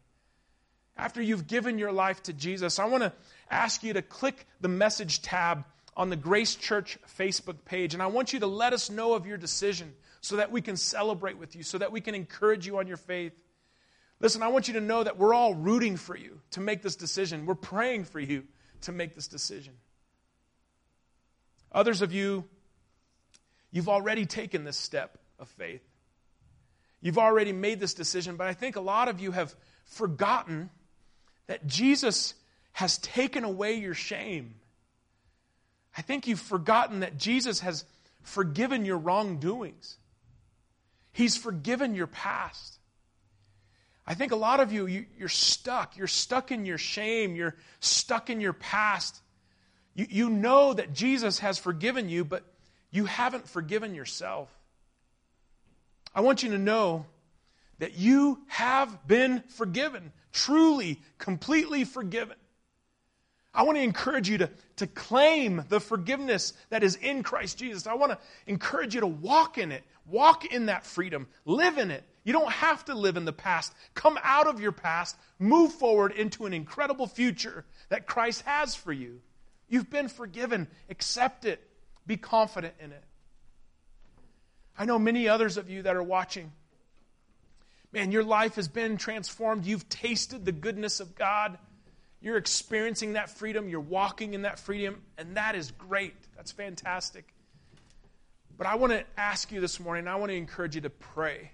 After 0.98 1.22
you've 1.22 1.46
given 1.46 1.78
your 1.78 1.92
life 1.92 2.24
to 2.24 2.34
Jesus, 2.34 2.80
I 2.80 2.86
want 2.86 3.04
to 3.04 3.14
ask 3.52 3.84
you 3.84 3.94
to 3.94 4.02
click 4.02 4.48
the 4.62 4.68
message 4.68 5.22
tab 5.22 5.64
on 5.98 6.12
the 6.12 6.16
Grace 6.16 6.56
Church 6.56 7.00
Facebook 7.18 7.66
page. 7.66 7.96
And 7.96 8.04
I 8.04 8.08
want 8.08 8.32
you 8.32 8.40
to 8.42 8.48
let 8.48 8.72
us 8.72 8.90
know 8.92 9.14
of 9.14 9.26
your 9.26 9.38
decision 9.38 9.94
so 10.22 10.38
that 10.38 10.52
we 10.52 10.62
can 10.62 10.78
celebrate 10.78 11.38
with 11.38 11.56
you, 11.56 11.64
so 11.64 11.80
that 11.80 11.92
we 11.92 12.02
can 12.02 12.14
encourage 12.14 12.68
you 12.68 12.78
on 12.78 12.88
your 12.88 12.98
faith. 12.98 13.34
Listen, 14.20 14.44
I 14.44 14.50
want 14.50 14.68
you 14.68 14.76
to 14.76 14.82
know 14.82 15.04
that 15.04 15.18
we're 15.18 15.34
all 15.34 15.56
rooting 15.56 15.98
for 15.98 16.16
you 16.16 16.40
to 16.52 16.62
make 16.62 16.84
this 16.84 16.96
decision. 16.96 17.48
We're 17.48 17.56
praying 17.56 18.06
for 18.06 18.20
you 18.20 18.44
to 18.82 18.92
make 18.92 19.16
this 19.16 19.28
decision. 19.28 19.74
Others 21.72 22.04
of 22.04 22.14
you, 22.14 22.46
you've 23.72 23.90
already 23.90 24.28
taken 24.28 24.64
this 24.64 24.78
step 24.78 25.18
of 25.40 25.50
faith. 25.50 25.82
You've 27.02 27.18
already 27.18 27.54
made 27.54 27.80
this 27.80 27.96
decision, 27.96 28.38
but 28.38 28.48
I 28.48 28.54
think 28.54 28.76
a 28.76 28.82
lot 28.82 29.08
of 29.08 29.20
you 29.20 29.32
have 29.32 29.56
forgotten 29.86 30.70
that 31.48 31.66
Jesus 31.66 32.36
has 32.74 33.00
taken 33.00 33.44
away 33.44 33.76
your 33.76 33.94
shame. 33.94 34.56
I 35.98 36.02
think 36.02 36.28
you've 36.28 36.40
forgotten 36.40 37.00
that 37.00 37.18
Jesus 37.18 37.62
has 37.62 37.84
forgiven 38.22 38.86
your 38.86 38.98
wrongdoings. 39.00 39.98
He's 41.12 41.36
forgiven 41.36 41.96
your 41.96 42.08
past. 42.08 42.78
I 44.06 44.14
think 44.14 44.32
a 44.32 44.36
lot 44.36 44.60
of 44.60 44.72
you, 44.72 44.86
you 44.86 45.06
are 45.22 45.28
stuck. 45.28 45.98
You're 45.98 46.08
stuck 46.08 46.52
in 46.52 46.66
your 46.66 46.78
shame. 46.78 47.36
You're 47.36 47.56
stuck 47.80 48.30
in 48.30 48.40
your 48.40 48.54
past. 48.54 49.20
You, 49.96 50.06
you 50.10 50.30
know 50.30 50.74
that 50.74 50.94
Jesus 50.94 51.40
has 51.40 51.58
forgiven 51.58 52.08
you, 52.08 52.24
but 52.24 52.44
you 52.92 53.06
haven't 53.06 53.48
forgiven 53.48 53.96
yourself. 53.96 54.50
I 56.14 56.22
want 56.22 56.44
you 56.44 56.52
to 56.52 56.58
know 56.58 57.06
that 57.80 57.98
you 57.98 58.40
have 58.48 59.08
been 59.08 59.44
forgiven, 59.50 60.12
truly, 60.32 61.02
completely 61.18 61.84
forgiven. 61.84 62.38
I 63.58 63.64
want 63.64 63.80
to 63.80 63.84
encourage 63.84 64.30
you 64.30 64.38
to, 64.38 64.52
to 64.76 64.86
claim 64.86 65.66
the 65.68 65.80
forgiveness 65.80 66.54
that 66.70 66.84
is 66.84 66.96
in 66.96 67.24
Christ 67.24 67.58
Jesus. 67.58 67.88
I 67.88 67.96
want 67.96 68.12
to 68.12 68.20
encourage 68.46 68.94
you 68.94 69.02
to 69.02 69.08
walk 69.08 69.58
in 69.58 69.72
it, 69.72 69.84
walk 70.06 70.46
in 70.46 70.68
that 70.68 70.86
freedom, 70.86 71.28
live 71.44 71.80
in 71.80 71.90
it. 71.90 72.04
You 72.24 72.34
don't 72.34 72.52
have 72.52 72.86
to 72.86 72.94
live 72.94 73.18
in 73.18 73.26
the 73.26 73.34
past. 73.34 73.74
Come 73.96 74.20
out 74.22 74.46
of 74.46 74.62
your 74.62 74.72
past, 74.72 75.18
move 75.40 75.72
forward 75.72 76.12
into 76.12 76.46
an 76.46 76.54
incredible 76.54 77.08
future 77.08 77.66
that 77.90 78.06
Christ 78.06 78.44
has 78.44 78.76
for 78.76 78.94
you. 78.94 79.22
You've 79.68 79.90
been 79.90 80.08
forgiven. 80.08 80.68
Accept 80.92 81.44
it. 81.46 81.60
Be 82.06 82.16
confident 82.16 82.76
in 82.80 82.92
it. 82.92 83.04
I 84.78 84.86
know 84.86 85.00
many 85.00 85.28
others 85.28 85.58
of 85.58 85.68
you 85.68 85.82
that 85.82 85.96
are 85.96 86.04
watching. 86.04 86.52
Man, 87.92 88.12
your 88.12 88.24
life 88.24 88.56
has 88.56 88.68
been 88.68 88.98
transformed. 88.98 89.66
You've 89.66 89.90
tasted 89.90 90.46
the 90.46 90.52
goodness 90.52 91.00
of 91.00 91.16
God. 91.16 91.58
You're 92.22 92.38
experiencing 92.38 93.14
that 93.14 93.30
freedom, 93.30 93.70
you're 93.70 93.80
walking 93.80 94.34
in 94.34 94.42
that 94.44 94.60
freedom, 94.60 95.02
and 95.18 95.38
that 95.38 95.56
is 95.56 95.72
great. 95.72 96.16
That's 96.36 96.52
fantastic. 96.52 97.34
But 98.58 98.66
I 98.66 98.76
want 98.76 98.94
to 98.94 99.04
ask 99.18 99.52
you 99.52 99.62
this 99.62 99.80
morning, 99.80 100.08
I 100.08 100.16
want 100.16 100.32
to 100.32 100.36
encourage 100.36 100.76
you 100.76 100.82
to 100.82 100.90
pray. 100.90 101.52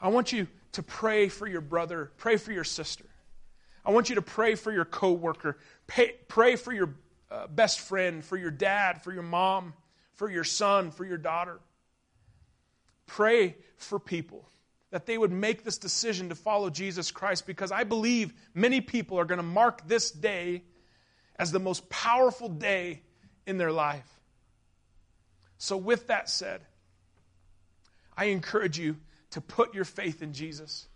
I 0.00 0.08
want 0.08 0.32
you 0.32 0.48
to 0.72 0.82
pray 0.82 1.28
for 1.28 1.46
your 1.46 1.60
brother, 1.60 2.10
pray 2.16 2.36
for 2.36 2.50
your 2.50 2.64
sister. 2.64 3.04
I 3.84 3.90
want 3.90 4.08
you 4.08 4.14
to 4.14 4.22
pray 4.22 4.54
for 4.54 4.72
your 4.72 4.84
coworker. 4.84 5.58
Pay, 5.86 6.14
pray 6.28 6.56
for 6.56 6.72
your 6.72 6.94
uh, 7.30 7.46
best 7.48 7.80
friend, 7.80 8.24
for 8.24 8.36
your 8.36 8.50
dad, 8.50 9.02
for 9.02 9.12
your 9.12 9.22
mom, 9.22 9.74
for 10.14 10.30
your 10.30 10.44
son, 10.44 10.90
for 10.90 11.04
your 11.04 11.18
daughter. 11.18 11.58
Pray 13.06 13.56
for 13.76 13.98
people 13.98 14.48
that 14.92 15.06
they 15.06 15.18
would 15.18 15.32
make 15.32 15.64
this 15.64 15.78
decision 15.78 16.28
to 16.28 16.34
follow 16.34 16.70
Jesus 16.70 17.10
Christ 17.10 17.46
because 17.46 17.72
I 17.72 17.82
believe 17.82 18.32
many 18.54 18.80
people 18.80 19.18
are 19.18 19.24
going 19.24 19.38
to 19.38 19.42
mark 19.42 19.88
this 19.88 20.10
day 20.10 20.62
as 21.36 21.50
the 21.50 21.58
most 21.58 21.88
powerful 21.88 22.48
day 22.48 23.02
in 23.46 23.56
their 23.56 23.72
life. 23.72 24.06
So, 25.56 25.78
with 25.78 26.08
that 26.08 26.28
said, 26.28 26.60
I 28.16 28.26
encourage 28.26 28.78
you 28.78 28.98
to 29.30 29.40
put 29.40 29.74
your 29.74 29.86
faith 29.86 30.22
in 30.22 30.34
Jesus. 30.34 30.86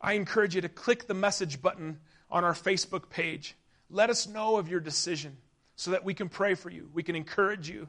I 0.00 0.12
encourage 0.12 0.54
you 0.54 0.60
to 0.60 0.68
click 0.68 1.08
the 1.08 1.14
message 1.14 1.60
button 1.60 1.98
on 2.30 2.44
our 2.44 2.52
Facebook 2.52 3.10
page. 3.10 3.56
Let 3.90 4.10
us 4.10 4.28
know 4.28 4.58
of 4.58 4.68
your 4.68 4.80
decision 4.80 5.36
so 5.74 5.90
that 5.90 6.04
we 6.04 6.14
can 6.14 6.28
pray 6.28 6.54
for 6.54 6.70
you. 6.70 6.88
We 6.94 7.02
can 7.02 7.16
encourage 7.16 7.68
you. 7.68 7.88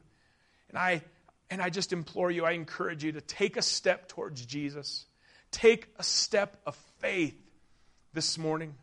And 0.69 0.77
I 0.77 1.03
and 1.51 1.61
I 1.61 1.69
just 1.69 1.93
implore 1.93 2.31
you, 2.31 2.45
I 2.45 2.51
encourage 2.51 3.03
you 3.03 3.11
to 3.11 3.21
take 3.21 3.57
a 3.57 3.61
step 3.61 4.07
towards 4.07 4.45
Jesus. 4.45 5.05
Take 5.51 5.87
a 5.97 6.03
step 6.03 6.59
of 6.65 6.75
faith 6.99 7.35
this 8.13 8.37
morning. 8.37 8.75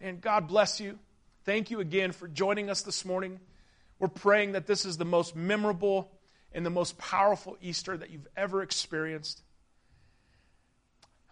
And 0.00 0.20
God 0.20 0.48
bless 0.48 0.80
you. 0.80 0.98
Thank 1.44 1.70
you 1.70 1.80
again 1.80 2.12
for 2.12 2.28
joining 2.28 2.70
us 2.70 2.82
this 2.82 3.04
morning. 3.04 3.40
We're 3.98 4.08
praying 4.08 4.52
that 4.52 4.66
this 4.66 4.84
is 4.84 4.96
the 4.96 5.04
most 5.04 5.36
memorable 5.36 6.10
and 6.52 6.66
the 6.66 6.70
most 6.70 6.98
powerful 6.98 7.56
Easter 7.60 7.96
that 7.96 8.10
you've 8.10 8.26
ever 8.36 8.62
experienced. 8.62 9.42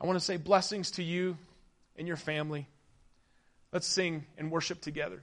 I 0.01 0.07
want 0.07 0.19
to 0.19 0.25
say 0.25 0.37
blessings 0.37 0.93
to 0.93 1.03
you 1.03 1.37
and 1.97 2.07
your 2.07 2.17
family. 2.17 2.69
Let's 3.73 3.87
sing 3.87 4.25
and 4.38 4.51
worship 4.51 4.81
together. 4.81 5.23